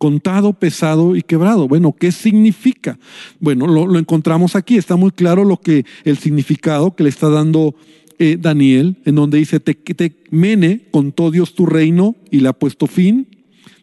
contado, 0.00 0.54
pesado 0.54 1.14
y 1.14 1.20
quebrado. 1.20 1.68
Bueno, 1.68 1.92
¿qué 1.92 2.10
significa? 2.10 2.98
Bueno, 3.38 3.66
lo, 3.66 3.98
encontramos 3.98 4.56
aquí, 4.56 4.78
está 4.78 4.96
muy 4.96 5.10
claro 5.10 5.44
lo 5.44 5.58
que 5.58 5.84
el 6.04 6.16
significado 6.16 6.96
que 6.96 7.02
le 7.02 7.10
está 7.10 7.28
dando 7.28 7.74
eh, 8.18 8.38
Daniel, 8.40 8.96
en 9.04 9.16
donde 9.16 9.36
dice, 9.36 9.60
te, 9.60 9.74
te, 9.74 10.16
Mene 10.30 10.86
contó 10.90 11.30
Dios 11.30 11.54
tu 11.54 11.66
reino 11.66 12.16
y 12.30 12.40
le 12.40 12.48
ha 12.48 12.54
puesto 12.54 12.86
fin, 12.86 13.28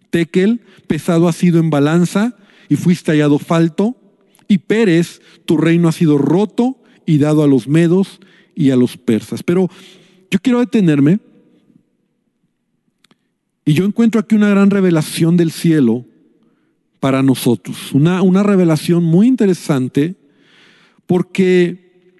Tekel, 0.09 0.61
pesado 0.87 1.27
ha 1.27 1.33
sido 1.33 1.59
en 1.59 1.69
balanza 1.69 2.35
y 2.67 2.77
fuiste 2.77 3.11
hallado 3.11 3.37
falto, 3.37 3.95
y 4.47 4.57
Pérez, 4.57 5.21
tu 5.45 5.55
reino 5.55 5.87
ha 5.87 5.91
sido 5.91 6.17
roto 6.17 6.81
y 7.05 7.19
dado 7.19 7.43
a 7.43 7.47
los 7.47 7.67
medos 7.67 8.19
y 8.55 8.71
a 8.71 8.75
los 8.75 8.97
persas. 8.97 9.43
Pero 9.43 9.69
yo 10.31 10.39
quiero 10.41 10.61
detenerme 10.61 11.19
y 13.67 13.73
yo 13.73 13.83
encuentro 13.83 14.21
aquí 14.21 14.33
una 14.33 14.47
gran 14.47 14.69
revelación 14.69 15.35
del 15.35 15.51
cielo 15.51 16.05
para 17.01 17.21
nosotros, 17.21 17.91
una, 17.91 18.21
una 18.21 18.41
revelación 18.41 19.03
muy 19.03 19.27
interesante 19.27 20.15
porque 21.05 22.15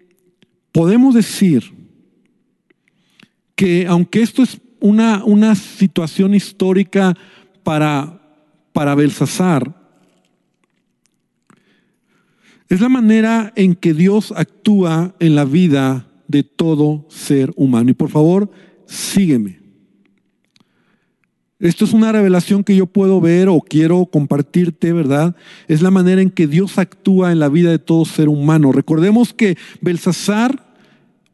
podemos 0.73 1.15
decir 1.15 1.63
que 3.55 3.88
aunque 3.88 4.23
esto 4.23 4.43
es 4.43 4.60
una, 4.81 5.23
una 5.23 5.55
situación 5.55 6.36
histórica 6.36 7.17
para, 7.63 8.21
para 8.73 8.93
Belsasar, 8.93 9.73
es 12.67 12.81
la 12.81 12.89
manera 12.89 13.53
en 13.55 13.73
que 13.73 13.93
Dios 13.93 14.33
actúa 14.36 15.15
en 15.21 15.36
la 15.36 15.45
vida 15.45 16.07
de 16.27 16.43
todo 16.43 17.05
ser 17.07 17.53
humano. 17.55 17.91
Y 17.91 17.93
por 17.93 18.10
favor, 18.10 18.51
sígueme. 18.86 19.66
Esto 21.59 21.85
es 21.85 21.93
una 21.93 22.11
revelación 22.11 22.63
que 22.63 22.75
yo 22.75 22.85
puedo 22.85 23.19
ver 23.19 23.49
o 23.49 23.59
quiero 23.61 24.05
compartirte, 24.05 24.93
¿verdad? 24.93 25.35
Es 25.67 25.81
la 25.81 25.89
manera 25.89 26.21
en 26.21 26.29
que 26.29 26.45
Dios 26.45 26.77
actúa 26.77 27.31
en 27.31 27.39
la 27.39 27.49
vida 27.49 27.71
de 27.71 27.79
todo 27.79 28.05
ser 28.05 28.29
humano. 28.29 28.71
Recordemos 28.71 29.33
que 29.33 29.57
Belsasar, 29.81 30.75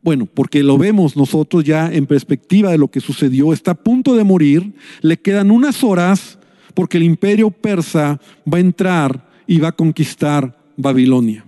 bueno, 0.01 0.25
porque 0.25 0.63
lo 0.63 0.77
vemos 0.77 1.17
nosotros 1.17 1.65
ya 1.65 1.91
en 1.91 2.05
perspectiva 2.05 2.71
de 2.71 2.77
lo 2.77 2.87
que 2.87 3.01
sucedió, 3.01 3.51
está 3.51 3.71
a 3.71 3.83
punto 3.83 4.15
de 4.15 4.23
morir, 4.23 4.73
le 5.01 5.17
quedan 5.17 5.51
unas 5.51 5.83
horas 5.83 6.39
porque 6.73 6.97
el 6.97 7.03
imperio 7.03 7.51
persa 7.51 8.21
va 8.51 8.59
a 8.59 8.61
entrar 8.61 9.29
y 9.45 9.59
va 9.59 9.69
a 9.69 9.73
conquistar 9.73 10.57
Babilonia. 10.77 11.45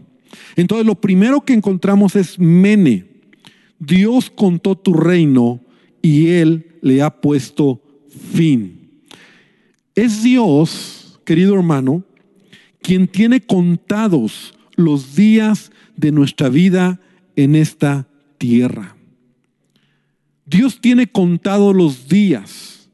Entonces 0.57 0.85
lo 0.85 0.95
primero 0.95 1.39
que 1.45 1.53
encontramos 1.53 2.17
es 2.17 2.38
Mene. 2.38 3.05
Dios 3.79 4.29
contó 4.29 4.75
tu 4.75 4.93
reino 4.93 5.61
y 6.01 6.27
Él 6.27 6.75
le 6.81 7.01
ha 7.01 7.21
puesto 7.21 7.81
fin. 8.34 9.01
Es 9.95 10.23
Dios, 10.23 11.19
querido 11.25 11.56
hermano, 11.56 12.04
quien 12.82 13.08
tiene 13.08 13.41
contados 13.41 14.54
los 14.75 15.15
días 15.15 15.71
de 15.95 16.12
nuestra 16.12 16.49
vida 16.49 16.99
en 17.36 17.56
esta 17.56 18.08
tierra. 18.38 18.95
Dios 20.45 20.80
tiene 20.80 21.08
contados 21.08 21.75
los 21.75 22.08
días 22.08 22.89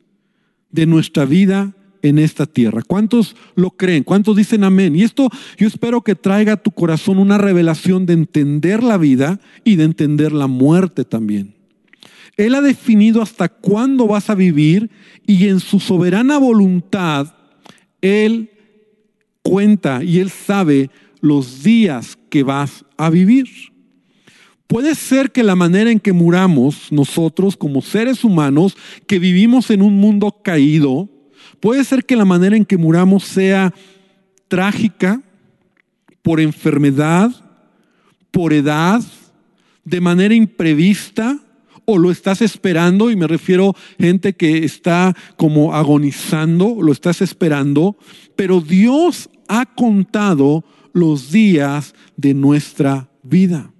de 0.69 0.85
nuestra 0.85 1.25
vida 1.25 1.75
en 2.01 2.17
esta 2.17 2.45
tierra. 2.45 2.81
¿Cuántos 2.81 3.35
lo 3.55 3.71
creen? 3.71 4.03
¿Cuántos 4.03 4.35
dicen 4.35 4.63
amén? 4.63 4.95
Y 4.95 5.03
esto 5.03 5.29
yo 5.57 5.67
espero 5.67 6.01
que 6.01 6.15
traiga 6.15 6.53
a 6.53 6.63
tu 6.63 6.71
corazón 6.71 7.19
una 7.19 7.37
revelación 7.37 8.05
de 8.05 8.13
entender 8.13 8.83
la 8.83 8.97
vida 8.97 9.39
y 9.63 9.75
de 9.75 9.83
entender 9.83 10.31
la 10.31 10.47
muerte 10.47 11.03
también. 11.03 11.60
Él 12.37 12.55
ha 12.55 12.61
definido 12.61 13.21
hasta 13.21 13.49
cuándo 13.49 14.07
vas 14.07 14.29
a 14.29 14.35
vivir 14.35 14.89
y 15.25 15.47
en 15.47 15.59
su 15.59 15.79
soberana 15.79 16.37
voluntad, 16.37 17.33
Él 18.01 18.49
cuenta 19.41 20.03
y 20.03 20.19
Él 20.19 20.29
sabe 20.29 20.89
los 21.19 21.63
días 21.63 22.17
que 22.29 22.43
vas 22.43 22.85
a 22.97 23.09
vivir. 23.09 23.47
Puede 24.67 24.95
ser 24.95 25.31
que 25.31 25.43
la 25.43 25.55
manera 25.55 25.91
en 25.91 25.99
que 25.99 26.13
muramos 26.13 26.91
nosotros 26.91 27.57
como 27.57 27.81
seres 27.81 28.23
humanos 28.23 28.77
que 29.05 29.19
vivimos 29.19 29.69
en 29.69 29.81
un 29.81 29.97
mundo 29.97 30.39
caído, 30.43 31.09
puede 31.59 31.83
ser 31.83 32.05
que 32.05 32.15
la 32.15 32.25
manera 32.25 32.55
en 32.55 32.65
que 32.65 32.77
muramos 32.77 33.25
sea 33.25 33.73
trágica, 34.47 35.21
por 36.21 36.39
enfermedad, 36.39 37.31
por 38.31 38.53
edad, 38.53 39.01
de 39.83 40.01
manera 40.01 40.35
imprevista, 40.35 41.39
o 41.85 41.97
lo 41.97 42.11
estás 42.11 42.41
esperando, 42.41 43.11
y 43.11 43.15
me 43.15 43.27
refiero 43.27 43.69
a 43.69 44.03
gente 44.03 44.33
que 44.33 44.63
está 44.63 45.15
como 45.37 45.73
agonizando, 45.73 46.77
lo 46.81 46.91
estás 46.91 47.21
esperando, 47.21 47.97
pero 48.35 48.61
Dios 48.61 49.29
ha 49.47 49.65
contado 49.65 50.63
los 50.93 51.31
días 51.31 51.93
de 52.17 52.33
nuestra 52.33 53.09
vida. 53.23 53.71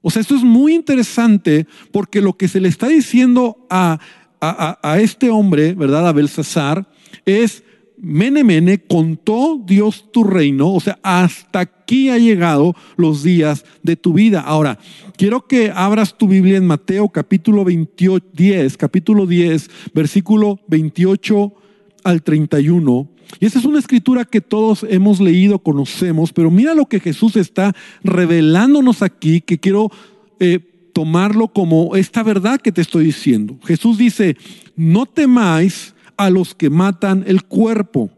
O 0.00 0.10
sea, 0.10 0.20
esto 0.20 0.34
es 0.34 0.42
muy 0.42 0.74
interesante 0.74 1.66
porque 1.92 2.20
lo 2.20 2.36
que 2.36 2.48
se 2.48 2.60
le 2.60 2.68
está 2.68 2.88
diciendo 2.88 3.66
a, 3.70 4.00
a, 4.40 5.00
este 5.00 5.30
hombre, 5.30 5.74
¿verdad? 5.74 6.08
A 6.08 6.12
Belsasar, 6.12 6.88
es 7.24 7.62
Mene 8.04 8.42
Mene, 8.42 8.78
contó 8.80 9.62
Dios 9.64 10.10
tu 10.10 10.24
reino, 10.24 10.72
o 10.72 10.80
sea, 10.80 10.98
hasta 11.04 11.60
aquí 11.60 12.10
ha 12.10 12.18
llegado 12.18 12.74
los 12.96 13.22
días 13.22 13.64
de 13.84 13.94
tu 13.94 14.12
vida. 14.12 14.40
Ahora, 14.40 14.80
quiero 15.16 15.46
que 15.46 15.70
abras 15.70 16.18
tu 16.18 16.26
Biblia 16.26 16.56
en 16.56 16.66
Mateo 16.66 17.08
capítulo 17.10 17.64
28, 17.64 18.26
10, 18.32 18.76
capítulo 18.76 19.24
10, 19.24 19.70
versículo 19.94 20.58
28 20.66 21.54
al 22.02 22.24
31. 22.24 23.08
Y 23.38 23.46
esa 23.46 23.60
es 23.60 23.64
una 23.64 23.78
escritura 23.78 24.24
que 24.24 24.40
todos 24.40 24.84
hemos 24.90 25.20
leído, 25.20 25.60
conocemos, 25.60 26.32
pero 26.32 26.50
mira 26.50 26.74
lo 26.74 26.86
que 26.86 26.98
Jesús 26.98 27.36
está 27.36 27.72
revelándonos 28.02 29.02
aquí, 29.02 29.40
que 29.40 29.60
quiero 29.60 29.92
eh, 30.40 30.58
tomarlo 30.92 31.52
como 31.52 31.94
esta 31.94 32.24
verdad 32.24 32.60
que 32.60 32.72
te 32.72 32.80
estoy 32.80 33.04
diciendo. 33.04 33.60
Jesús 33.62 33.96
dice, 33.96 34.36
no 34.74 35.06
temáis 35.06 35.94
a 36.24 36.30
los 36.30 36.54
que 36.54 36.70
matan 36.70 37.24
el 37.26 37.44
cuerpo. 37.44 38.10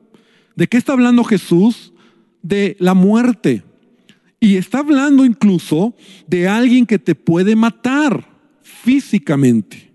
¿De 0.56 0.66
qué 0.66 0.76
está 0.76 0.92
hablando 0.92 1.24
Jesús? 1.24 1.92
De 2.42 2.76
la 2.78 2.94
muerte. 2.94 3.62
Y 4.40 4.56
está 4.56 4.80
hablando 4.80 5.24
incluso 5.24 5.94
de 6.26 6.48
alguien 6.48 6.86
que 6.86 6.98
te 6.98 7.14
puede 7.14 7.56
matar 7.56 8.28
físicamente. 8.62 9.92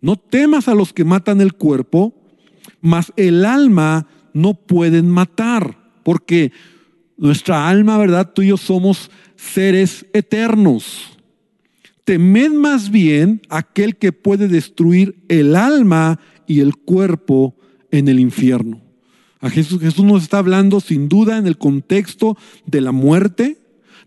No 0.00 0.16
temas 0.16 0.68
a 0.68 0.74
los 0.74 0.92
que 0.92 1.04
matan 1.04 1.40
el 1.40 1.54
cuerpo, 1.54 2.14
mas 2.80 3.12
el 3.16 3.44
alma 3.44 4.06
no 4.32 4.54
pueden 4.54 5.10
matar, 5.10 5.76
porque 6.04 6.52
nuestra 7.16 7.68
alma, 7.68 7.98
¿verdad? 7.98 8.32
Tú 8.32 8.42
y 8.42 8.48
yo 8.48 8.56
somos 8.56 9.10
seres 9.34 10.06
eternos. 10.12 11.18
Temed 12.04 12.52
más 12.52 12.90
bien 12.90 13.42
aquel 13.48 13.96
que 13.96 14.12
puede 14.12 14.48
destruir 14.48 15.16
el 15.28 15.56
alma 15.56 16.20
y 16.48 16.60
el 16.60 16.74
cuerpo 16.76 17.54
en 17.92 18.08
el 18.08 18.18
infierno. 18.18 18.80
A 19.40 19.50
Jesús, 19.50 19.80
Jesús 19.80 20.04
nos 20.04 20.24
está 20.24 20.38
hablando 20.38 20.80
sin 20.80 21.08
duda 21.08 21.38
en 21.38 21.46
el 21.46 21.58
contexto 21.58 22.36
de 22.66 22.80
la 22.80 22.90
muerte, 22.90 23.58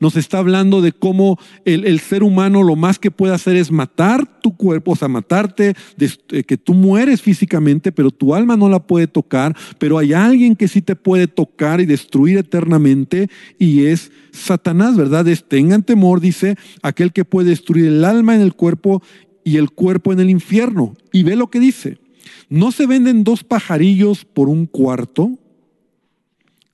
nos 0.02 0.18
está 0.18 0.40
hablando 0.40 0.82
de 0.82 0.92
cómo 0.92 1.38
el, 1.64 2.00
ser 2.00 2.24
humano 2.24 2.64
lo 2.64 2.76
más 2.76 2.98
que 2.98 3.12
puede 3.12 3.36
hacer 3.36 3.56
es 3.56 3.72
matar 3.72 4.42
tu 4.42 4.58
cuerpo, 4.58 4.92
o 4.92 4.96
sea, 4.96 5.08
matarte, 5.08 5.76
de, 5.96 6.44
que 6.44 6.58
tú 6.58 6.74
mueres 6.74 7.22
físicamente, 7.22 7.92
pero 7.92 8.10
tu 8.10 8.34
alma 8.34 8.58
no 8.58 8.68
la 8.68 8.80
puede 8.80 9.06
tocar, 9.06 9.56
pero 9.78 10.00
hay 10.00 10.12
alguien 10.14 10.56
que 10.56 10.68
sí 10.68 10.82
te 10.82 10.96
puede 10.96 11.28
tocar 11.28 11.80
y 11.80 11.86
destruir 11.86 12.40
eternamente 12.40 13.30
y 13.60 13.86
es 13.86 14.12
Satanás, 14.32 14.98
¿verdad? 14.98 15.28
Es, 15.28 15.48
tengan 15.48 15.84
temor, 15.84 16.20
dice, 16.20 16.58
aquel 16.82 17.14
que 17.14 17.24
puede 17.24 17.50
destruir 17.50 17.86
el 17.86 18.04
alma 18.04 18.34
en 18.34 18.42
el 18.42 18.56
cuerpo 18.56 19.04
y 19.44 19.58
el 19.58 19.70
cuerpo 19.70 20.12
en 20.12 20.20
el 20.20 20.32
infierno. 20.32 20.96
Y 21.12 21.22
ve 21.24 21.36
lo 21.36 21.52
que 21.52 21.60
dice. 21.60 22.01
¿No 22.50 22.72
se 22.72 22.86
venden 22.86 23.24
dos 23.24 23.44
pajarillos 23.44 24.26
por 24.26 24.50
un 24.50 24.66
cuarto? 24.66 25.38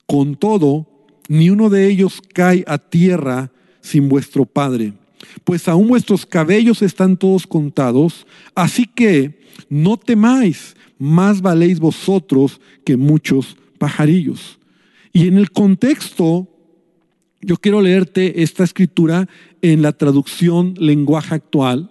Con 0.06 0.36
todo, 0.36 0.86
ni 1.28 1.50
uno 1.50 1.68
de 1.68 1.88
ellos 1.88 2.20
cae 2.32 2.64
a 2.66 2.78
tierra 2.78 3.52
sin 3.80 4.08
vuestro 4.08 4.44
Padre, 4.44 4.94
pues 5.44 5.68
aún 5.68 5.88
vuestros 5.88 6.26
cabellos 6.26 6.82
están 6.82 7.16
todos 7.16 7.46
contados, 7.46 8.26
así 8.54 8.86
que 8.86 9.40
no 9.68 9.96
temáis, 9.96 10.76
más 10.98 11.40
valéis 11.40 11.78
vosotros 11.78 12.60
que 12.84 12.96
muchos 12.96 13.56
pajarillos. 13.78 14.58
Y 15.12 15.28
en 15.28 15.36
el 15.36 15.50
contexto, 15.50 16.48
yo 17.40 17.56
quiero 17.56 17.80
leerte 17.80 18.42
esta 18.42 18.64
escritura 18.64 19.28
en 19.62 19.82
la 19.82 19.92
traducción 19.92 20.74
lenguaje 20.78 21.34
actual, 21.34 21.90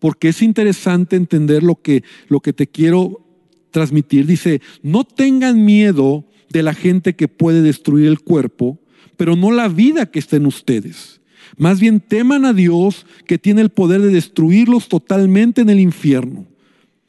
porque 0.00 0.30
es 0.30 0.42
interesante 0.42 1.14
entender 1.14 1.62
lo 1.62 1.76
que, 1.76 2.02
lo 2.28 2.40
que 2.40 2.52
te 2.52 2.66
quiero 2.66 3.24
transmitir. 3.70 4.26
Dice, 4.26 4.60
no 4.82 5.04
tengan 5.04 5.64
miedo 5.64 6.24
de 6.50 6.62
la 6.62 6.74
gente 6.74 7.14
que 7.14 7.28
puede 7.28 7.62
destruir 7.62 8.08
el 8.08 8.20
cuerpo, 8.20 8.80
pero 9.16 9.36
no 9.36 9.52
la 9.52 9.68
vida 9.68 10.06
que 10.06 10.18
está 10.18 10.36
en 10.36 10.46
ustedes. 10.46 11.20
Más 11.56 11.78
bien 11.80 12.00
teman 12.00 12.44
a 12.44 12.52
Dios 12.52 13.06
que 13.26 13.38
tiene 13.38 13.60
el 13.60 13.70
poder 13.70 14.00
de 14.00 14.08
destruirlos 14.08 14.88
totalmente 14.88 15.60
en 15.60 15.70
el 15.70 15.78
infierno. 15.78 16.46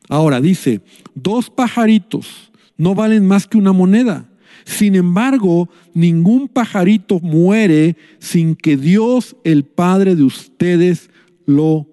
Ahora 0.09 0.41
dice, 0.41 0.81
dos 1.15 1.49
pajaritos 1.49 2.51
no 2.77 2.95
valen 2.95 3.25
más 3.25 3.47
que 3.47 3.57
una 3.57 3.71
moneda. 3.71 4.29
Sin 4.65 4.95
embargo, 4.95 5.69
ningún 5.93 6.47
pajarito 6.47 7.19
muere 7.19 7.95
sin 8.19 8.55
que 8.55 8.77
Dios, 8.77 9.35
el 9.43 9.63
Padre 9.63 10.15
de 10.15 10.23
ustedes, 10.23 11.09
lo 11.45 11.87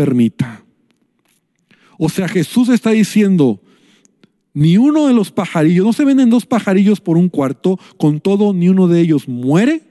permita. 0.00 0.64
O 1.98 2.08
sea, 2.08 2.26
Jesús 2.26 2.70
está 2.70 2.92
diciendo, 2.92 3.60
ni 4.54 4.78
uno 4.78 5.08
de 5.08 5.12
los 5.12 5.30
pajarillos, 5.30 5.84
no 5.84 5.92
se 5.92 6.06
venden 6.06 6.30
dos 6.30 6.46
pajarillos 6.46 7.02
por 7.02 7.18
un 7.18 7.28
cuarto, 7.28 7.78
con 7.98 8.18
todo, 8.18 8.54
ni 8.54 8.70
uno 8.70 8.88
de 8.88 8.98
ellos 8.98 9.28
muere 9.28 9.82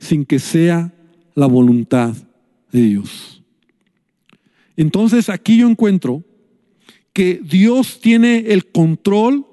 sin 0.00 0.24
que 0.24 0.40
sea 0.40 0.92
la 1.36 1.46
voluntad 1.46 2.12
de 2.72 2.82
Dios. 2.82 3.40
Entonces 4.76 5.28
aquí 5.28 5.58
yo 5.58 5.68
encuentro 5.68 6.24
que 7.12 7.40
Dios 7.40 8.00
tiene 8.00 8.46
el 8.48 8.66
control 8.72 9.46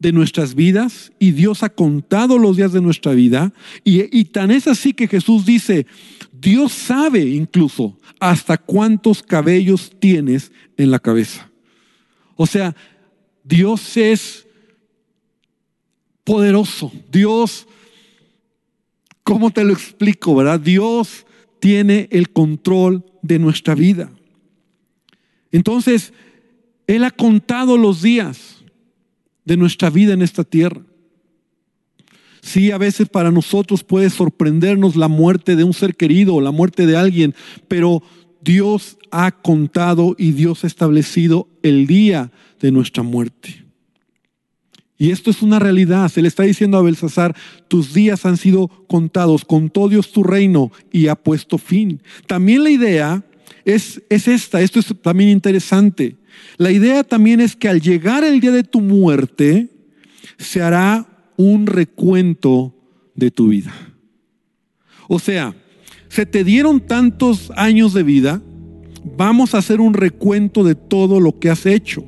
de 0.00 0.10
nuestras 0.10 0.56
vidas 0.56 1.12
y 1.20 1.30
Dios 1.30 1.62
ha 1.62 1.68
contado 1.68 2.36
los 2.36 2.56
días 2.56 2.72
de 2.72 2.80
nuestra 2.80 3.12
vida. 3.12 3.52
Y, 3.84 4.24
tan 4.24 4.50
es 4.50 4.66
así 4.66 4.92
que 4.92 5.06
Jesús 5.06 5.46
dice, 5.46 5.86
Dios 6.42 6.72
sabe 6.72 7.20
incluso 7.20 7.96
hasta 8.18 8.58
cuántos 8.58 9.22
cabellos 9.22 9.92
tienes 10.00 10.50
en 10.76 10.90
la 10.90 10.98
cabeza. 10.98 11.48
O 12.34 12.46
sea, 12.46 12.74
Dios 13.44 13.96
es 13.96 14.44
poderoso. 16.24 16.90
Dios, 17.12 17.68
¿cómo 19.22 19.52
te 19.52 19.62
lo 19.62 19.72
explico, 19.72 20.34
verdad? 20.34 20.58
Dios 20.58 21.26
tiene 21.60 22.08
el 22.10 22.30
control 22.30 23.04
de 23.22 23.38
nuestra 23.38 23.76
vida. 23.76 24.10
Entonces, 25.52 26.12
Él 26.88 27.04
ha 27.04 27.12
contado 27.12 27.78
los 27.78 28.02
días 28.02 28.64
de 29.44 29.56
nuestra 29.56 29.90
vida 29.90 30.12
en 30.12 30.22
esta 30.22 30.42
tierra. 30.42 30.82
Sí, 32.42 32.72
a 32.72 32.78
veces 32.78 33.08
para 33.08 33.30
nosotros 33.30 33.84
puede 33.84 34.10
sorprendernos 34.10 34.96
la 34.96 35.06
muerte 35.06 35.54
de 35.54 35.62
un 35.62 35.72
ser 35.72 35.94
querido 35.94 36.34
o 36.34 36.40
la 36.40 36.50
muerte 36.50 36.86
de 36.86 36.96
alguien, 36.96 37.34
pero 37.68 38.02
Dios 38.42 38.98
ha 39.12 39.30
contado 39.30 40.16
y 40.18 40.32
Dios 40.32 40.64
ha 40.64 40.66
establecido 40.66 41.48
el 41.62 41.86
día 41.86 42.32
de 42.60 42.72
nuestra 42.72 43.04
muerte. 43.04 43.64
Y 44.98 45.12
esto 45.12 45.30
es 45.30 45.42
una 45.42 45.60
realidad. 45.60 46.08
Se 46.10 46.20
le 46.20 46.28
está 46.28 46.42
diciendo 46.42 46.78
a 46.78 46.82
Belsasar, 46.82 47.36
tus 47.68 47.94
días 47.94 48.26
han 48.26 48.36
sido 48.36 48.68
contados, 48.88 49.44
contó 49.44 49.88
Dios 49.88 50.10
tu 50.10 50.24
reino 50.24 50.72
y 50.92 51.06
ha 51.06 51.14
puesto 51.14 51.58
fin. 51.58 52.02
También 52.26 52.64
la 52.64 52.70
idea 52.70 53.24
es, 53.64 54.02
es 54.08 54.26
esta, 54.26 54.60
esto 54.60 54.80
es 54.80 54.92
también 55.00 55.30
interesante. 55.30 56.16
La 56.56 56.72
idea 56.72 57.04
también 57.04 57.40
es 57.40 57.54
que 57.54 57.68
al 57.68 57.80
llegar 57.80 58.24
el 58.24 58.40
día 58.40 58.52
de 58.52 58.64
tu 58.64 58.80
muerte, 58.80 59.68
se 60.38 60.60
hará 60.60 61.11
un 61.36 61.66
recuento 61.66 62.74
de 63.14 63.30
tu 63.30 63.48
vida. 63.48 63.72
O 65.08 65.18
sea, 65.18 65.54
se 66.08 66.26
te 66.26 66.44
dieron 66.44 66.80
tantos 66.80 67.52
años 67.56 67.94
de 67.94 68.02
vida, 68.02 68.42
vamos 69.16 69.54
a 69.54 69.58
hacer 69.58 69.80
un 69.80 69.94
recuento 69.94 70.64
de 70.64 70.74
todo 70.74 71.20
lo 71.20 71.38
que 71.38 71.50
has 71.50 71.66
hecho. 71.66 72.04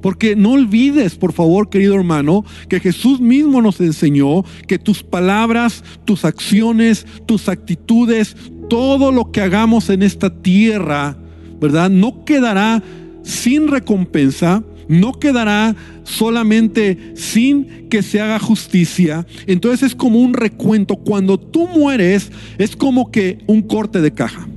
Porque 0.00 0.36
no 0.36 0.52
olvides, 0.52 1.16
por 1.16 1.32
favor, 1.32 1.70
querido 1.70 1.94
hermano, 1.94 2.44
que 2.68 2.78
Jesús 2.78 3.20
mismo 3.20 3.62
nos 3.62 3.80
enseñó 3.80 4.44
que 4.66 4.78
tus 4.78 5.02
palabras, 5.02 5.82
tus 6.04 6.26
acciones, 6.26 7.06
tus 7.24 7.48
actitudes, 7.48 8.36
todo 8.68 9.12
lo 9.12 9.30
que 9.30 9.40
hagamos 9.40 9.88
en 9.88 10.02
esta 10.02 10.42
tierra, 10.42 11.16
¿verdad? 11.58 11.88
No 11.88 12.24
quedará 12.26 12.82
sin 13.22 13.68
recompensa, 13.68 14.62
no 14.88 15.12
quedará 15.14 15.74
solamente 16.04 17.14
sin 17.14 17.88
que 17.88 18.02
se 18.02 18.20
haga 18.20 18.38
justicia. 18.38 19.26
Entonces 19.46 19.90
es 19.90 19.94
como 19.94 20.20
un 20.20 20.34
recuento. 20.34 20.96
Cuando 20.96 21.38
tú 21.38 21.66
mueres 21.66 22.30
es 22.58 22.76
como 22.76 23.10
que 23.10 23.38
un 23.46 23.62
corte 23.62 24.00
de 24.00 24.12
caja. 24.12 24.48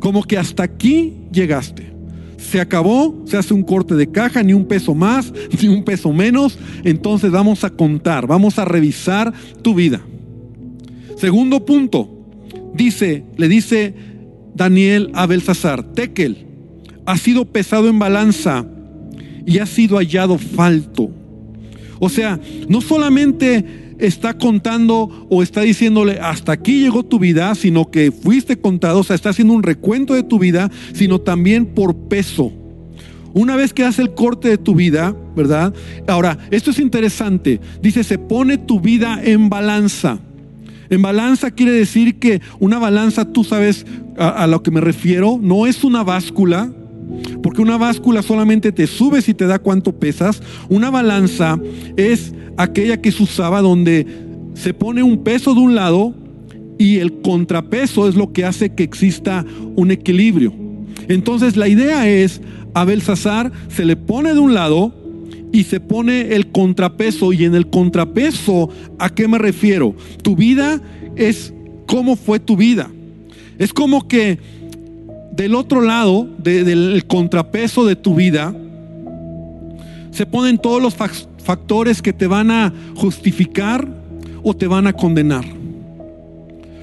Como 0.00 0.22
que 0.22 0.38
hasta 0.38 0.62
aquí 0.62 1.14
llegaste. 1.32 1.90
Se 2.38 2.60
acabó, 2.60 3.22
se 3.26 3.36
hace 3.36 3.52
un 3.52 3.62
corte 3.62 3.94
de 3.94 4.10
caja, 4.10 4.42
ni 4.42 4.54
un 4.54 4.64
peso 4.64 4.94
más, 4.94 5.32
ni 5.62 5.68
un 5.68 5.84
peso 5.84 6.12
menos. 6.12 6.58
Entonces 6.84 7.30
vamos 7.30 7.64
a 7.64 7.70
contar, 7.70 8.26
vamos 8.26 8.58
a 8.58 8.64
revisar 8.64 9.32
tu 9.62 9.74
vida. 9.74 10.00
Segundo 11.16 11.66
punto, 11.66 12.10
dice, 12.74 13.24
le 13.36 13.48
dice 13.48 13.94
Daniel 14.54 15.10
a 15.12 15.26
Belsasar, 15.26 15.92
Tekel, 15.92 16.46
ha 17.04 17.18
sido 17.18 17.44
pesado 17.44 17.88
en 17.88 17.98
balanza 17.98 18.66
y 19.50 19.58
ha 19.58 19.66
sido 19.66 19.96
hallado 19.96 20.38
falto. 20.38 21.10
O 21.98 22.08
sea, 22.08 22.40
no 22.68 22.80
solamente 22.80 23.96
está 23.98 24.38
contando 24.38 25.26
o 25.28 25.42
está 25.42 25.62
diciéndole 25.62 26.20
hasta 26.20 26.52
aquí 26.52 26.80
llegó 26.80 27.02
tu 27.02 27.18
vida, 27.18 27.54
sino 27.56 27.90
que 27.90 28.12
fuiste 28.12 28.58
contado, 28.58 29.00
o 29.00 29.04
sea, 29.04 29.16
está 29.16 29.30
haciendo 29.30 29.52
un 29.52 29.64
recuento 29.64 30.14
de 30.14 30.22
tu 30.22 30.38
vida, 30.38 30.70
sino 30.94 31.20
también 31.20 31.66
por 31.66 31.96
peso. 32.08 32.52
Una 33.34 33.56
vez 33.56 33.74
que 33.74 33.84
hace 33.84 34.02
el 34.02 34.14
corte 34.14 34.48
de 34.48 34.58
tu 34.58 34.74
vida, 34.74 35.16
¿verdad? 35.36 35.74
Ahora, 36.06 36.38
esto 36.50 36.70
es 36.70 36.78
interesante. 36.78 37.60
Dice, 37.82 38.04
se 38.04 38.18
pone 38.18 38.56
tu 38.56 38.80
vida 38.80 39.20
en 39.22 39.48
balanza. 39.48 40.20
En 40.90 41.02
balanza 41.02 41.50
quiere 41.50 41.72
decir 41.72 42.18
que 42.18 42.40
una 42.60 42.78
balanza, 42.78 43.32
tú 43.32 43.44
sabes 43.44 43.84
a, 44.16 44.28
a 44.28 44.46
lo 44.46 44.62
que 44.62 44.70
me 44.70 44.80
refiero, 44.80 45.38
no 45.40 45.66
es 45.66 45.84
una 45.84 46.02
báscula, 46.02 46.72
porque 47.42 47.62
una 47.62 47.76
báscula 47.76 48.22
solamente 48.22 48.72
te 48.72 48.86
sube 48.86 49.22
si 49.22 49.34
te 49.34 49.46
da 49.46 49.58
cuánto 49.58 49.92
pesas. 49.92 50.42
Una 50.68 50.90
balanza 50.90 51.58
es 51.96 52.34
aquella 52.56 53.00
que 53.00 53.12
se 53.12 53.22
usaba 53.22 53.62
donde 53.62 54.06
se 54.54 54.74
pone 54.74 55.02
un 55.02 55.22
peso 55.22 55.54
de 55.54 55.60
un 55.60 55.74
lado 55.74 56.14
y 56.78 56.98
el 56.98 57.20
contrapeso 57.20 58.08
es 58.08 58.14
lo 58.14 58.32
que 58.32 58.44
hace 58.44 58.74
que 58.74 58.82
exista 58.82 59.44
un 59.76 59.90
equilibrio. 59.90 60.52
Entonces 61.08 61.56
la 61.56 61.68
idea 61.68 62.08
es, 62.08 62.40
a 62.74 62.84
Belsasar 62.84 63.52
se 63.68 63.84
le 63.84 63.96
pone 63.96 64.32
de 64.32 64.40
un 64.40 64.54
lado 64.54 64.94
y 65.52 65.64
se 65.64 65.80
pone 65.80 66.34
el 66.34 66.50
contrapeso. 66.50 67.32
Y 67.32 67.44
en 67.44 67.54
el 67.54 67.68
contrapeso, 67.68 68.70
¿a 68.98 69.10
qué 69.10 69.28
me 69.28 69.38
refiero? 69.38 69.94
Tu 70.22 70.36
vida 70.36 70.80
es 71.16 71.52
cómo 71.86 72.16
fue 72.16 72.38
tu 72.38 72.56
vida. 72.56 72.90
Es 73.58 73.72
como 73.72 74.08
que 74.08 74.38
del 75.40 75.54
otro 75.54 75.80
lado, 75.80 76.28
del 76.36 77.02
contrapeso 77.06 77.86
de 77.86 77.96
tu 77.96 78.14
vida, 78.14 78.54
se 80.10 80.26
ponen 80.26 80.58
todos 80.58 80.82
los 80.82 80.94
factores 80.94 82.02
que 82.02 82.12
te 82.12 82.26
van 82.26 82.50
a 82.50 82.70
justificar 82.94 83.88
o 84.42 84.54
te 84.54 84.66
van 84.66 84.86
a 84.86 84.92
condenar. 84.92 85.46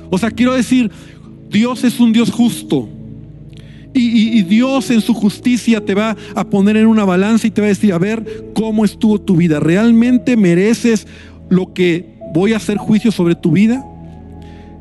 O 0.09 0.17
sea, 0.17 0.31
quiero 0.31 0.55
decir, 0.55 0.89
Dios 1.51 1.83
es 1.83 1.99
un 1.99 2.11
Dios 2.11 2.31
justo. 2.31 2.89
Y, 3.93 4.39
y, 4.39 4.41
Dios 4.41 4.89
en 4.89 5.01
su 5.01 5.13
justicia 5.13 5.83
te 5.85 5.93
va 5.93 6.15
a 6.35 6.43
poner 6.43 6.77
en 6.77 6.87
una 6.87 7.05
balanza 7.05 7.45
y 7.45 7.51
te 7.51 7.61
va 7.61 7.65
a 7.65 7.69
decir, 7.69 7.93
a 7.93 7.99
ver, 7.99 8.45
¿cómo 8.55 8.85
estuvo 8.85 9.21
tu 9.21 9.35
vida? 9.35 9.59
¿Realmente 9.59 10.35
mereces 10.35 11.05
lo 11.49 11.73
que 11.73 12.17
voy 12.33 12.53
a 12.53 12.57
hacer 12.57 12.77
juicio 12.77 13.11
sobre 13.11 13.35
tu 13.35 13.51
vida? 13.51 13.85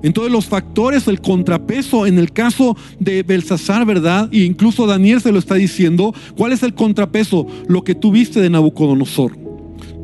Entonces 0.07 0.33
los 0.33 0.47
factores, 0.47 1.09
el 1.09 1.21
contrapeso, 1.21 2.07
en 2.07 2.21
el 2.21 2.31
caso 2.31 2.77
de 3.01 3.25
Belsasar, 3.25 3.85
¿verdad? 3.85 4.29
E 4.33 4.45
incluso 4.45 4.87
Daniel 4.87 5.21
se 5.21 5.33
lo 5.33 5.40
está 5.40 5.57
diciendo, 5.57 6.14
¿cuál 6.37 6.53
es 6.53 6.62
el 6.62 6.75
contrapeso? 6.75 7.49
Lo 7.66 7.83
que 7.83 7.97
tú 7.97 8.12
viste 8.12 8.40
de 8.40 8.49
Nabucodonosor. 8.49 9.37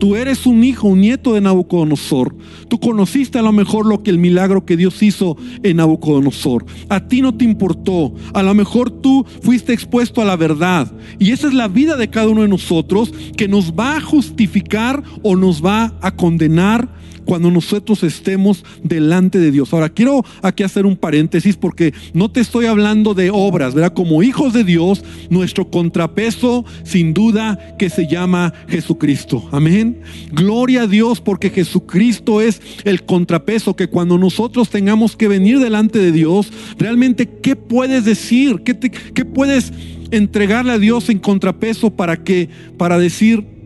Tú 0.00 0.16
eres 0.16 0.44
un 0.44 0.64
hijo, 0.64 0.88
un 0.88 1.02
nieto 1.02 1.34
de 1.34 1.40
Nabucodonosor. 1.40 2.34
Tú 2.66 2.80
conociste 2.80 3.38
a 3.38 3.42
lo 3.42 3.52
mejor 3.52 3.86
lo 3.86 4.02
que 4.02 4.10
el 4.10 4.18
milagro 4.18 4.64
que 4.64 4.76
Dios 4.76 5.00
hizo 5.04 5.36
en 5.62 5.76
Nabucodonosor. 5.76 6.66
A 6.88 7.06
ti 7.06 7.22
no 7.22 7.36
te 7.36 7.44
importó. 7.44 8.12
A 8.34 8.42
lo 8.42 8.52
mejor 8.54 8.90
tú 8.90 9.24
fuiste 9.42 9.72
expuesto 9.72 10.20
a 10.20 10.24
la 10.24 10.34
verdad. 10.34 10.90
Y 11.20 11.30
esa 11.30 11.46
es 11.46 11.54
la 11.54 11.68
vida 11.68 11.96
de 11.96 12.10
cada 12.10 12.28
uno 12.28 12.42
de 12.42 12.48
nosotros 12.48 13.14
que 13.36 13.46
nos 13.46 13.74
va 13.74 13.98
a 13.98 14.00
justificar 14.00 15.04
o 15.22 15.36
nos 15.36 15.64
va 15.64 15.94
a 16.00 16.16
condenar 16.16 16.88
cuando 17.32 17.50
nosotros 17.50 18.02
estemos 18.02 18.62
delante 18.82 19.38
de 19.38 19.50
Dios. 19.50 19.72
Ahora, 19.72 19.88
quiero 19.88 20.22
aquí 20.42 20.64
hacer 20.64 20.84
un 20.84 20.98
paréntesis 20.98 21.56
porque 21.56 21.94
no 22.12 22.30
te 22.30 22.40
estoy 22.40 22.66
hablando 22.66 23.14
de 23.14 23.30
obras, 23.32 23.72
¿verdad? 23.72 23.94
Como 23.94 24.22
hijos 24.22 24.52
de 24.52 24.64
Dios, 24.64 25.02
nuestro 25.30 25.70
contrapeso 25.70 26.66
sin 26.84 27.14
duda 27.14 27.74
que 27.78 27.88
se 27.88 28.06
llama 28.06 28.52
Jesucristo. 28.68 29.48
Amén. 29.50 30.02
Gloria 30.30 30.82
a 30.82 30.86
Dios 30.86 31.22
porque 31.22 31.48
Jesucristo 31.48 32.42
es 32.42 32.60
el 32.84 33.04
contrapeso 33.04 33.76
que 33.76 33.88
cuando 33.88 34.18
nosotros 34.18 34.68
tengamos 34.68 35.16
que 35.16 35.26
venir 35.26 35.58
delante 35.58 36.00
de 36.00 36.12
Dios, 36.12 36.52
realmente, 36.76 37.26
¿qué 37.40 37.56
puedes 37.56 38.04
decir? 38.04 38.60
¿Qué, 38.62 38.78
qué 38.78 39.24
puedes 39.24 39.72
entregarle 40.10 40.72
a 40.72 40.78
Dios 40.78 41.08
en 41.08 41.18
contrapeso 41.18 41.96
para 41.96 42.22
que, 42.24 42.50
para 42.76 42.98
decir, 42.98 43.61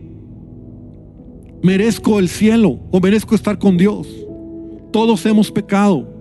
merezco 1.61 2.19
el 2.19 2.29
cielo 2.29 2.79
o 2.91 2.99
merezco 2.99 3.35
estar 3.35 3.57
con 3.57 3.77
Dios. 3.77 4.07
Todos 4.91 5.25
hemos 5.25 5.51
pecado. 5.51 6.17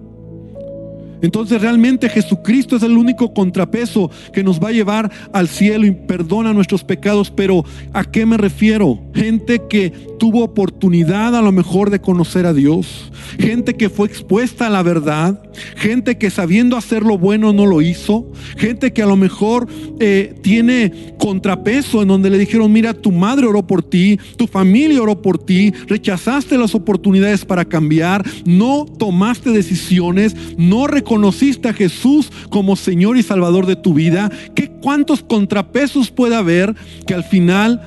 Entonces 1.23 1.61
realmente 1.61 2.09
Jesucristo 2.09 2.77
es 2.77 2.83
el 2.83 2.97
único 2.97 3.33
contrapeso 3.33 4.11
que 4.33 4.43
nos 4.43 4.61
va 4.61 4.69
a 4.69 4.73
llevar 4.73 5.11
al 5.33 5.49
cielo 5.49 5.87
y 5.87 5.93
perdona 5.93 6.53
nuestros 6.53 6.85
pecados. 6.85 7.31
Pero 7.31 7.65
¿a 7.93 8.05
qué 8.05 8.27
me 8.27 8.37
refiero? 8.37 9.01
Gente 9.15 9.63
que 9.69 9.91
tuvo 10.19 10.45
oportunidad 10.45 11.35
a 11.35 11.43
lo 11.43 11.53
mejor 11.53 11.91
de 11.91 12.01
conocer 12.01 12.47
a 12.47 12.53
Dios. 12.53 13.11
Gente 13.39 13.75
que 13.75 13.89
fue 13.89 14.09
expuesta 14.09 14.67
a 14.67 14.71
la 14.71 14.83
verdad. 14.83 15.43
Gente 15.77 16.19
que 16.19 16.31
sabiendo 16.31 16.77
hacer 16.77 17.03
lo 17.03 17.19
bueno 17.19 17.53
no 17.53 17.67
lo 17.67 17.83
hizo. 17.83 18.31
Gente 18.57 18.93
que 18.93 19.03
a 19.03 19.07
lo 19.07 19.17
mejor 19.17 19.69
eh, 20.01 20.35
tiene 20.43 21.15
contrapeso 21.19 22.03
en 22.03 22.09
donde 22.09 22.31
le 22.31 22.39
dijeron, 22.39 22.73
mira, 22.73 22.95
tu 22.95 23.13
madre 23.13 23.47
oró 23.47 23.67
por 23.67 23.83
ti, 23.83 24.19
tu 24.37 24.47
familia 24.47 25.03
oró 25.03 25.23
por 25.23 25.39
ti, 25.39 25.73
rechazaste 25.87 26.59
las 26.59 26.75
oportunidades 26.75 27.45
para 27.45 27.65
cambiar, 27.65 28.25
no 28.45 28.85
tomaste 28.85 29.51
decisiones, 29.51 30.37
no 30.57 30.87
reconociste 30.87 31.69
a 31.69 31.75
Jesús 31.75 32.31
como 32.51 32.77
Señor 32.77 33.17
y 33.17 33.23
Salvador 33.23 33.67
de 33.67 33.77
tu 33.77 33.95
vida. 33.95 34.31
¿Qué 34.55 34.69
cuántos 34.69 35.23
contrapesos 35.23 36.11
puede 36.11 36.37
haber 36.37 36.75
que 37.07 37.15
al 37.15 37.25
final 37.25 37.81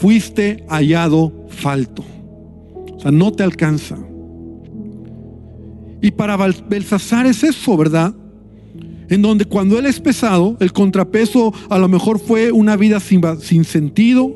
fuiste 0.00 0.64
hallado 0.68 1.46
falto? 1.48 2.04
O 2.96 3.00
sea, 3.00 3.10
no 3.10 3.32
te 3.32 3.42
alcanza. 3.42 3.98
Y 6.06 6.12
para 6.12 6.36
Belsasar 6.36 7.26
es 7.26 7.42
eso, 7.42 7.76
¿verdad? 7.76 8.14
En 9.08 9.22
donde 9.22 9.44
cuando 9.44 9.76
él 9.76 9.86
es 9.86 9.98
pesado, 9.98 10.56
el 10.60 10.72
contrapeso 10.72 11.52
a 11.68 11.78
lo 11.78 11.88
mejor 11.88 12.20
fue 12.20 12.52
una 12.52 12.76
vida 12.76 13.00
sin, 13.00 13.20
sin 13.40 13.64
sentido, 13.64 14.32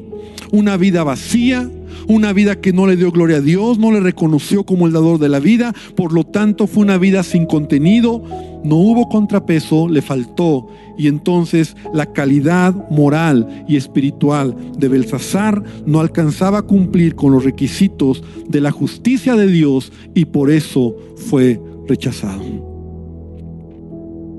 una 0.50 0.76
vida 0.76 1.04
vacía, 1.04 1.70
una 2.08 2.32
vida 2.32 2.60
que 2.60 2.72
no 2.72 2.86
le 2.86 2.96
dio 2.96 3.10
gloria 3.10 3.38
a 3.38 3.40
Dios, 3.40 3.78
no 3.78 3.92
le 3.92 4.00
reconoció 4.00 4.64
como 4.64 4.86
el 4.86 4.92
dador 4.92 5.18
de 5.18 5.28
la 5.28 5.40
vida, 5.40 5.74
por 5.96 6.12
lo 6.12 6.24
tanto 6.24 6.66
fue 6.66 6.82
una 6.82 6.98
vida 6.98 7.22
sin 7.22 7.46
contenido, 7.46 8.22
no 8.64 8.76
hubo 8.76 9.08
contrapeso, 9.08 9.88
le 9.88 10.02
faltó, 10.02 10.68
y 10.98 11.08
entonces 11.08 11.76
la 11.94 12.12
calidad 12.12 12.74
moral 12.90 13.64
y 13.66 13.76
espiritual 13.76 14.54
de 14.76 14.88
Belsasar 14.88 15.62
no 15.86 16.00
alcanzaba 16.00 16.58
a 16.58 16.62
cumplir 16.62 17.14
con 17.14 17.32
los 17.32 17.44
requisitos 17.44 18.22
de 18.48 18.60
la 18.60 18.70
justicia 18.70 19.34
de 19.34 19.46
Dios 19.46 19.92
y 20.14 20.26
por 20.26 20.50
eso 20.50 20.96
fue 21.16 21.60
rechazado. 21.88 22.42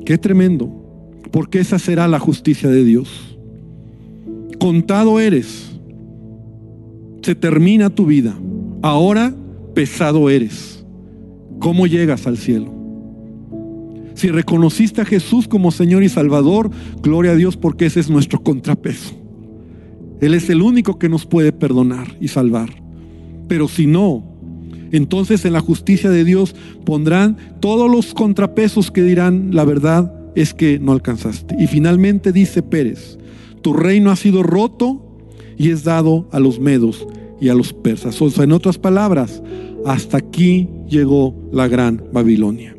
Qué 0.06 0.18
tremendo, 0.18 0.72
porque 1.32 1.60
esa 1.60 1.80
será 1.80 2.08
la 2.08 2.20
justicia 2.20 2.70
de 2.70 2.84
Dios. 2.84 3.38
Contado 4.60 5.20
eres 5.20 5.71
se 7.22 7.36
termina 7.36 7.90
tu 7.90 8.06
vida. 8.06 8.36
Ahora 8.82 9.34
pesado 9.74 10.30
eres. 10.30 10.86
¿Cómo 11.60 11.88
llegas 11.88 12.28
al 12.28 12.38
cielo? 12.38 12.74
Si 14.16 14.30
reconociste 14.30 15.02
a 15.02 15.06
Jesús 15.06 15.48
como 15.48 15.72
Señor 15.72 16.04
y 16.04 16.10
Salvador, 16.10 16.70
gloria 17.02 17.32
a 17.32 17.36
Dios 17.36 17.58
porque 17.58 17.86
ese 17.86 18.00
es 18.00 18.10
nuestro 18.10 18.44
contrapeso. 18.44 19.16
Él 20.20 20.34
es 20.34 20.50
el 20.50 20.62
único 20.62 21.00
que 21.00 21.10
nos 21.10 21.26
puede 21.26 21.52
perdonar 21.52 22.16
y 22.20 22.28
salvar. 22.28 22.70
Pero 23.48 23.68
si 23.68 23.88
no, 23.88 24.24
entonces 24.92 25.46
en 25.46 25.54
la 25.54 25.62
justicia 25.62 26.10
de 26.10 26.24
Dios 26.24 26.56
pondrán 26.86 27.38
todos 27.60 27.90
los 27.90 28.14
contrapesos 28.14 28.92
que 28.92 29.04
dirán 29.04 29.50
la 29.52 29.66
verdad 29.66 30.14
es 30.36 30.54
que 30.54 30.80
no 30.80 30.92
alcanzaste. 30.92 31.56
Y 31.60 31.68
finalmente 31.68 32.32
dice 32.32 32.62
Pérez, 32.62 33.18
tu 33.62 33.74
reino 33.74 34.12
ha 34.12 34.16
sido 34.16 34.44
roto 34.44 35.11
y 35.58 35.70
es 35.70 35.84
dado 35.84 36.28
a 36.32 36.40
los 36.40 36.60
medos 36.60 37.08
y 37.40 37.50
a 37.50 37.54
los 37.54 37.74
persas. 37.74 38.22
O 38.22 38.30
sea, 38.30 38.44
en 38.44 38.52
otras 38.52 38.78
palabras, 38.78 39.42
hasta 39.86 40.18
aquí 40.18 40.70
llegó 40.88 41.36
la 41.52 41.68
gran 41.68 42.04
Babilonia. 42.14 42.76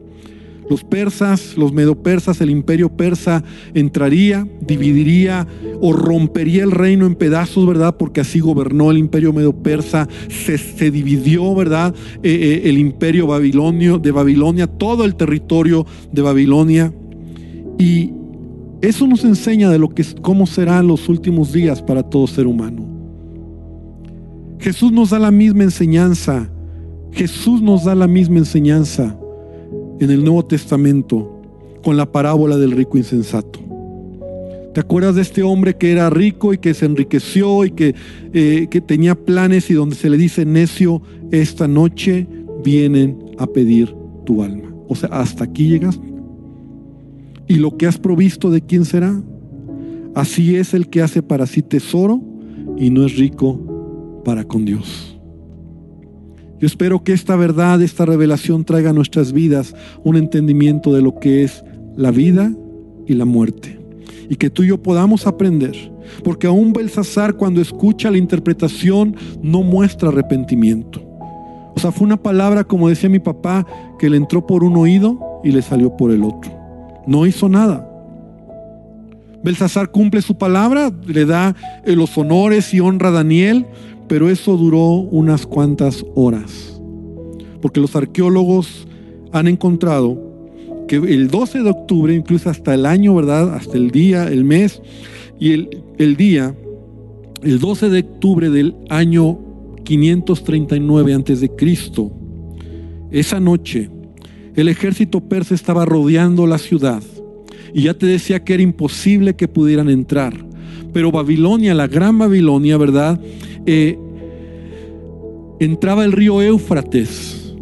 Los 0.70 0.85
persas, 0.85 1.59
los 1.59 1.73
medopersas, 1.73 2.41
el 2.41 2.49
imperio 2.49 2.89
persa 2.89 3.45
entraría, 3.75 4.47
dividiría 4.61 5.47
o 5.81 5.93
rompería 5.93 6.62
el 6.62 6.70
reino 6.70 7.05
en 7.05 7.14
pedazos, 7.14 7.66
¿verdad? 7.66 7.97
Porque 7.99 8.23
así 8.23 8.41
gobernó 8.41 8.91
el 8.91 8.97
imperio 8.97 9.33
medo-persa, 9.33 10.09
se, 10.29 10.57
se, 10.57 10.91
dividió, 10.91 11.55
¿verdad? 11.55 11.95
Eh, 12.23 12.31
eh, 12.64 12.70
el 12.70 12.79
imperio 12.79 13.27
babilonio, 13.27 13.99
de 13.99 14.12
Babilonia, 14.12 14.66
todo 14.66 15.05
el 15.05 15.16
territorio 15.16 15.85
de 16.11 16.23
Babilonia. 16.23 16.93
Y 17.79 18.12
eso 18.83 19.07
nos 19.07 19.24
enseña 19.24 19.70
de 19.70 19.78
lo 19.78 19.89
que 19.89 20.05
cómo 20.20 20.45
serán 20.45 20.89
los 20.89 21.09
últimos 21.09 21.53
días 21.53 21.80
para 21.80 22.03
todo 22.03 22.26
ser 22.26 22.49
humano. 22.49 22.85
Jesús 24.59 24.91
nos 24.91 25.11
da 25.11 25.20
la 25.20 25.30
misma 25.30 25.62
enseñanza. 25.62 26.51
Jesús 27.12 27.62
nos 27.62 27.85
da 27.85 27.95
la 27.95 28.09
misma 28.09 28.39
enseñanza 28.39 29.16
en 30.01 30.11
el 30.11 30.24
Nuevo 30.24 30.45
Testamento 30.45 31.41
con 31.85 31.97
la 31.97 32.11
parábola 32.11 32.57
del 32.57 32.72
rico 32.72 32.99
insensato. 32.99 33.61
¿Te 34.74 34.80
acuerdas 34.80 35.14
de 35.14 35.22
este 35.22 35.43
hombre 35.43 35.76
que 35.76 35.93
era 35.93 36.11
rico 36.11 36.53
y 36.53 36.59
que 36.59 36.74
se 36.74 36.87
enriqueció 36.87 37.64
y 37.64 37.70
que, 37.70 37.95
eh, 38.33 38.66
que 38.68 38.80
tenía 38.80 39.14
planes 39.14 39.70
y 39.70 39.74
donde 39.74 39.95
se 39.95 40.11
le 40.11 40.16
dice 40.16 40.45
necio, 40.45 41.03
esta 41.30 41.68
noche 41.68 42.26
vienen 42.64 43.16
a 43.39 43.47
pedir 43.47 43.95
tu 44.24 44.43
alma? 44.43 44.72
O 44.89 44.97
sea, 44.97 45.11
hasta 45.11 45.45
aquí 45.45 45.68
llegaste. 45.68 46.12
¿Y 47.53 47.57
lo 47.57 47.76
que 47.76 47.86
has 47.86 47.98
provisto 47.98 48.50
de 48.50 48.62
quién 48.62 48.86
será? 48.86 49.22
Así 50.14 50.57
es 50.57 50.72
el 50.72 50.88
que 50.88 51.03
hace 51.03 51.22
para 51.22 51.44
sí 51.44 51.61
tesoro 51.61 52.18
y 52.78 52.88
no 52.88 53.05
es 53.05 53.18
rico 53.18 54.22
para 54.24 54.44
con 54.44 54.64
Dios. 54.64 55.20
Yo 56.59 56.66
espero 56.66 57.05
que 57.05 57.12
esta 57.12 57.36
verdad, 57.36 57.82
esta 57.82 58.07
revelación 58.07 58.64
traiga 58.64 58.88
a 58.88 58.94
nuestras 58.94 59.34
vidas 59.34 59.74
un 60.03 60.16
entendimiento 60.16 60.94
de 60.94 61.03
lo 61.03 61.16
que 61.16 61.44
es 61.44 61.62
la 61.94 62.11
vida 62.11 62.57
y 63.07 63.12
la 63.12 63.26
muerte. 63.26 63.78
Y 64.30 64.36
que 64.36 64.48
tú 64.48 64.62
y 64.62 64.68
yo 64.68 64.82
podamos 64.82 65.26
aprender. 65.26 65.76
Porque 66.24 66.46
aún 66.46 66.72
Belsasar 66.72 67.34
cuando 67.34 67.61
escucha 67.61 68.11
la 68.11 68.16
interpretación 68.16 69.14
no 69.42 69.62
muestra 69.62 70.09
arrepentimiento. 70.09 71.03
O 71.76 71.78
sea, 71.78 71.92
fue 71.92 72.07
una 72.07 72.16
palabra, 72.16 72.64
como 72.64 72.88
decía 72.88 73.11
mi 73.11 73.20
papá, 73.20 73.66
que 73.98 74.09
le 74.09 74.16
entró 74.16 74.46
por 74.46 74.64
un 74.64 74.74
oído 74.78 75.20
y 75.44 75.50
le 75.53 75.61
salió 75.61 75.94
por 75.98 76.12
el 76.12 76.24
otro 76.24 76.62
no 77.07 77.26
hizo 77.26 77.48
nada. 77.48 77.88
Belsasar 79.42 79.90
cumple 79.90 80.22
su 80.22 80.36
palabra, 80.36 80.92
le 81.07 81.24
da 81.24 81.57
eh, 81.84 81.96
los 81.96 82.16
honores 82.16 82.72
y 82.72 82.80
honra 82.80 83.09
a 83.09 83.12
Daniel, 83.12 83.66
pero 84.09 84.30
eso 84.30 84.57
duró 84.57 84.90
unas 84.90 85.46
cuantas 85.46 86.05
horas. 86.14 86.80
Porque 87.61 87.80
los 87.80 87.96
arqueólogos 87.96 88.86
han 89.32 89.48
encontrado 89.48 90.32
que 90.86 90.96
el 90.96 91.28
12 91.28 91.62
de 91.62 91.70
octubre, 91.70 92.14
incluso 92.14 92.50
hasta 92.50 92.74
el 92.74 92.86
año, 92.86 93.14
¿verdad? 93.14 93.55
Hasta 93.55 93.76
el 93.76 93.90
día, 93.90 94.28
el 94.28 94.44
mes 94.44 94.80
y 95.40 95.53
el, 95.53 95.82
el 95.98 96.16
día, 96.16 96.55
el 97.42 97.59
12 97.59 97.88
de 97.88 98.00
octubre 98.00 98.50
del 98.50 98.76
año 98.90 99.38
539 99.84 101.14
antes 101.14 101.40
de 101.40 101.50
Cristo, 101.50 102.12
esa 103.11 103.40
noche, 103.40 103.90
el 104.55 104.68
ejército 104.68 105.20
persa 105.20 105.55
estaba 105.55 105.84
rodeando 105.84 106.46
la 106.46 106.59
ciudad 106.59 107.03
y 107.74 107.82
ya 107.82 107.94
te 107.94 108.07
decía 108.07 108.44
que 108.44 108.55
era 108.55 108.62
imposible 108.62 109.34
que 109.34 109.48
pudieran 109.48 109.88
entrar. 109.88 110.34
Pero 110.92 111.11
Babilonia, 111.11 111.74
la 111.74 111.86
gran 111.86 112.18
Babilonia, 112.18 112.76
¿verdad? 112.76 113.18
Eh, 113.64 113.98
entraba 115.59 116.05
el 116.05 116.12
río 116.12 116.42
Éufrates 116.42 117.55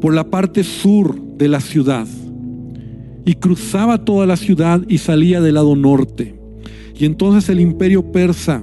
por 0.00 0.14
la 0.14 0.30
parte 0.30 0.64
sur 0.64 1.20
de 1.36 1.48
la 1.48 1.60
ciudad 1.60 2.06
y 3.26 3.34
cruzaba 3.34 4.04
toda 4.04 4.24
la 4.24 4.36
ciudad 4.36 4.82
y 4.88 4.98
salía 4.98 5.40
del 5.40 5.54
lado 5.54 5.76
norte. 5.76 6.34
Y 6.98 7.04
entonces 7.04 7.48
el 7.50 7.60
imperio 7.60 8.12
persa 8.12 8.62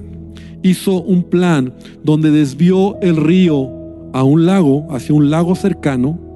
hizo 0.62 1.00
un 1.02 1.22
plan 1.22 1.72
donde 2.02 2.30
desvió 2.30 3.00
el 3.00 3.16
río 3.16 3.70
a 4.12 4.24
un 4.24 4.46
lago, 4.46 4.86
hacia 4.90 5.14
un 5.14 5.30
lago 5.30 5.54
cercano, 5.54 6.27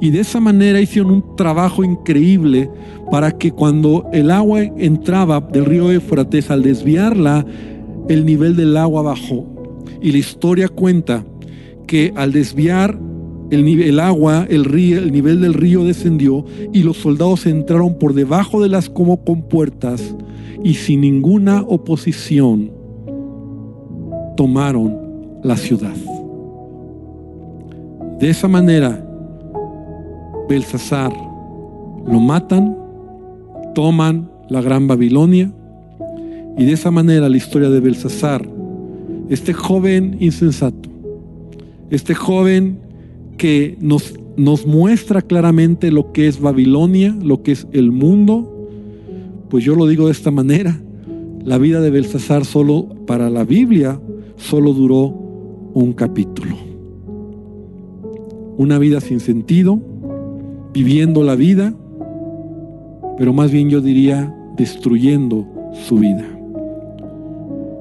y 0.00 0.10
de 0.10 0.20
esa 0.20 0.40
manera 0.40 0.80
hicieron 0.80 1.10
un 1.10 1.36
trabajo 1.36 1.82
increíble 1.82 2.70
para 3.10 3.32
que 3.32 3.50
cuando 3.50 4.06
el 4.12 4.30
agua 4.30 4.62
entraba 4.62 5.40
del 5.40 5.64
río 5.64 5.90
Éufrates, 5.90 6.50
al 6.50 6.62
desviarla, 6.62 7.44
el 8.08 8.24
nivel 8.24 8.54
del 8.56 8.76
agua 8.76 9.02
bajó. 9.02 9.46
Y 10.00 10.12
la 10.12 10.18
historia 10.18 10.68
cuenta 10.68 11.24
que 11.86 12.12
al 12.14 12.32
desviar 12.32 12.98
el, 13.50 13.66
el 13.66 13.98
agua, 13.98 14.46
el, 14.48 14.64
río, 14.64 14.98
el 14.98 15.10
nivel 15.10 15.40
del 15.40 15.54
río 15.54 15.84
descendió 15.84 16.44
y 16.72 16.82
los 16.82 16.98
soldados 16.98 17.46
entraron 17.46 17.98
por 17.98 18.14
debajo 18.14 18.62
de 18.62 18.68
las 18.68 18.88
como 18.88 19.24
compuertas 19.24 20.14
y 20.62 20.74
sin 20.74 21.00
ninguna 21.00 21.62
oposición 21.62 22.70
tomaron 24.36 24.96
la 25.42 25.56
ciudad. 25.56 25.96
De 28.20 28.30
esa 28.30 28.48
manera, 28.48 29.07
Belsasar. 30.48 31.12
Lo 32.06 32.20
matan, 32.20 32.76
toman 33.74 34.30
la 34.48 34.62
gran 34.62 34.86
Babilonia 34.86 35.52
y 36.56 36.64
de 36.64 36.72
esa 36.72 36.90
manera 36.90 37.28
la 37.28 37.36
historia 37.36 37.70
de 37.70 37.80
Belsasar, 37.80 38.48
este 39.28 39.52
joven 39.52 40.16
insensato, 40.18 40.88
este 41.90 42.14
joven 42.14 42.80
que 43.36 43.78
nos, 43.80 44.14
nos 44.36 44.66
muestra 44.66 45.22
claramente 45.22 45.92
lo 45.92 46.12
que 46.12 46.26
es 46.26 46.40
Babilonia, 46.40 47.16
lo 47.22 47.42
que 47.42 47.52
es 47.52 47.68
el 47.72 47.92
mundo, 47.92 48.68
pues 49.48 49.64
yo 49.64 49.76
lo 49.76 49.86
digo 49.86 50.06
de 50.06 50.12
esta 50.12 50.30
manera. 50.30 50.80
La 51.44 51.58
vida 51.58 51.80
de 51.80 51.90
Belsasar 51.90 52.44
solo 52.44 52.88
para 53.06 53.30
la 53.30 53.44
Biblia 53.44 54.00
solo 54.36 54.72
duró 54.72 55.06
un 55.74 55.92
capítulo. 55.92 56.56
Una 58.56 58.78
vida 58.78 59.00
sin 59.00 59.20
sentido, 59.20 59.80
viviendo 60.72 61.22
la 61.22 61.34
vida, 61.36 61.74
pero 63.16 63.32
más 63.32 63.50
bien 63.50 63.68
yo 63.68 63.80
diría 63.80 64.34
destruyendo 64.56 65.46
su 65.86 65.98
vida. 65.98 66.24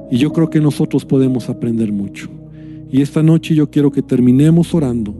Y 0.09 0.17
yo 0.17 0.31
creo 0.31 0.49
que 0.49 0.61
nosotros 0.61 1.05
podemos 1.05 1.49
aprender 1.49 1.91
mucho. 1.91 2.29
Y 2.89 3.01
esta 3.01 3.21
noche 3.21 3.53
yo 3.55 3.69
quiero 3.69 3.91
que 3.91 4.01
terminemos 4.01 4.73
orando 4.73 5.13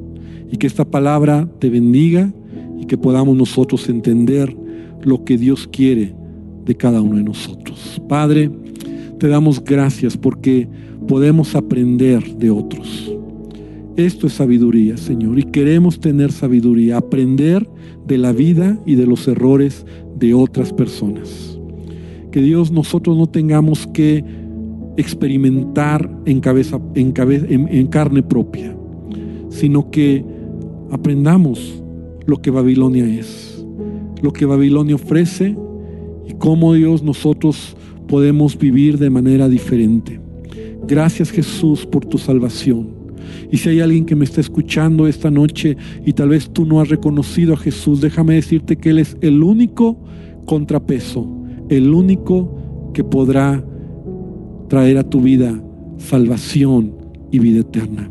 y 0.52 0.58
que 0.58 0.68
esta 0.68 0.86
palabra 0.86 1.48
te 1.60 1.70
bendiga 1.70 2.32
y 2.80 2.86
que 2.86 2.98
podamos 2.98 3.36
nosotros 3.36 3.90
entender 3.90 4.56
lo 5.04 5.26
que 5.26 5.38
Dios 5.38 5.68
quiere 5.68 6.16
de 6.66 6.76
cada 6.76 7.02
uno 7.02 7.18
de 7.18 7.24
nosotros. 7.24 8.02
Padre, 8.08 8.50
te 9.20 9.28
damos 9.28 9.64
gracias 9.64 10.16
porque 10.16 10.68
podemos 11.08 11.56
aprender 11.56 12.38
de 12.38 12.52
otros. 12.52 13.17
Esto 13.98 14.28
es 14.28 14.34
sabiduría, 14.34 14.96
Señor, 14.96 15.40
y 15.40 15.44
queremos 15.44 16.00
tener 16.00 16.32
sabiduría, 16.32 16.98
aprender 16.98 17.68
de 18.06 18.20
la 18.20 18.32
vida 18.32 18.80
y 18.86 18.94
de 18.94 19.08
los 19.08 19.28
errores 19.28 19.88
de 20.16 20.36
otras 20.36 20.72
personas. 20.72 21.60
Que 22.32 22.40
Dios 22.40 22.72
nosotros 22.72 23.18
no 23.18 23.26
tengamos 23.26 23.88
que 23.88 24.24
experimentar 24.98 26.16
en, 26.26 26.42
cabeza, 26.42 26.80
en, 26.94 27.88
carne 27.88 28.22
propia, 28.22 28.78
sino 29.50 29.90
que 29.90 30.24
aprendamos 30.92 31.82
lo 32.28 32.40
que 32.40 32.52
Babilonia 32.52 33.08
es, 33.08 33.66
lo 34.22 34.32
que 34.32 34.46
Babilonia 34.46 34.94
ofrece 34.94 35.58
y 36.28 36.34
cómo 36.34 36.74
Dios 36.74 37.02
nosotros 37.02 37.76
podemos 38.08 38.60
vivir 38.60 39.00
de 39.00 39.10
manera 39.10 39.50
diferente. 39.50 40.22
Gracias 40.88 41.32
Jesús 41.32 41.84
por 41.84 42.06
tu 42.06 42.20
salvación. 42.20 42.97
Y 43.52 43.58
si 43.58 43.70
hay 43.70 43.80
alguien 43.80 44.06
que 44.06 44.16
me 44.16 44.26
está 44.26 44.42
escuchando 44.42 45.08
esta 45.08 45.32
noche 45.32 45.78
y 46.06 46.14
tal 46.14 46.30
vez 46.30 46.50
tú 46.50 46.66
no 46.66 46.82
has 46.82 46.90
reconocido 46.90 47.54
a 47.54 47.58
Jesús, 47.58 48.02
déjame 48.02 48.36
decirte 48.36 48.76
que 48.76 48.90
Él 48.90 49.00
es 49.00 49.18
el 49.22 49.44
único 49.44 49.98
contrapeso, 50.46 51.28
el 51.70 51.94
único 51.94 52.92
que 52.94 53.04
podrá 53.04 53.64
traer 54.70 54.98
a 54.98 55.04
tu 55.04 55.22
vida 55.22 55.62
salvación 55.98 56.94
y 57.32 57.40
vida 57.40 57.62
eterna. 57.62 58.10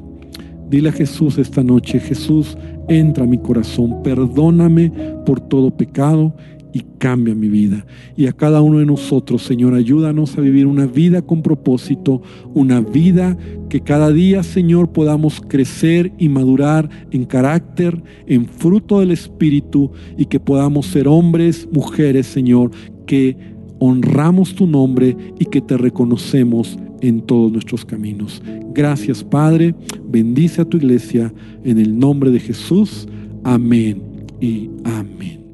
Dile 0.69 0.89
a 0.89 0.93
Jesús 0.93 1.39
esta 1.39 1.63
noche, 1.63 2.01
Jesús, 2.01 2.59
entra 2.89 3.25
a 3.25 3.27
mi 3.27 3.39
corazón, 3.39 4.03
perdóname 4.03 4.91
por 5.25 5.41
todo 5.41 5.71
pecado 5.71 6.35
y 6.77 6.85
cambia 6.99 7.35
mi 7.35 7.49
vida. 7.49 7.87
Y 8.19 8.27
a 8.27 8.35
cada 8.35 8.61
uno 8.61 8.81
de 8.81 8.85
nosotros, 8.85 9.43
Señor, 9.43 9.73
ayúdanos 9.73 10.37
a 10.37 10.43
vivir 10.43 10.67
una 10.67 10.85
vida 10.85 11.23
con 11.23 11.41
propósito, 11.41 12.21
una 12.53 12.83
vida 12.83 13.39
que 13.71 13.81
cada 13.81 14.13
día, 14.13 14.43
Señor, 14.43 14.93
podamos 14.93 15.41
crecer 15.41 16.13
y 16.19 16.29
madurar 16.29 16.91
en 17.13 17.25
carácter, 17.25 18.03
en 18.27 18.45
fruto 18.45 19.01
del 19.01 19.11
Espíritu 19.11 19.91
y 20.19 20.27
que 20.27 20.39
podamos 20.39 20.85
ser 20.85 21.09
hombres, 21.09 21.67
mujeres, 21.73 22.27
Señor, 22.27 22.73
que 23.07 23.39
honramos 23.79 24.55
tu 24.55 24.67
nombre 24.67 25.17
y 25.39 25.47
que 25.47 25.63
te 25.63 25.79
reconocemos 25.79 26.79
en 27.01 27.23
todos 27.23 27.51
nuestros 27.53 27.87
caminos. 27.87 28.43
Gracias 28.75 29.25
Padre, 29.25 29.75
bendice 30.07 30.61
a 30.61 30.67
tu 30.67 30.77
iglesia 30.77 31.33
en 31.65 31.79
el 31.79 31.99
nombre 31.99 32.31
de 32.31 32.41
Jesús. 32.41 33.09
Amén 33.45 34.03
y 34.43 34.69
amén. 34.85 35.46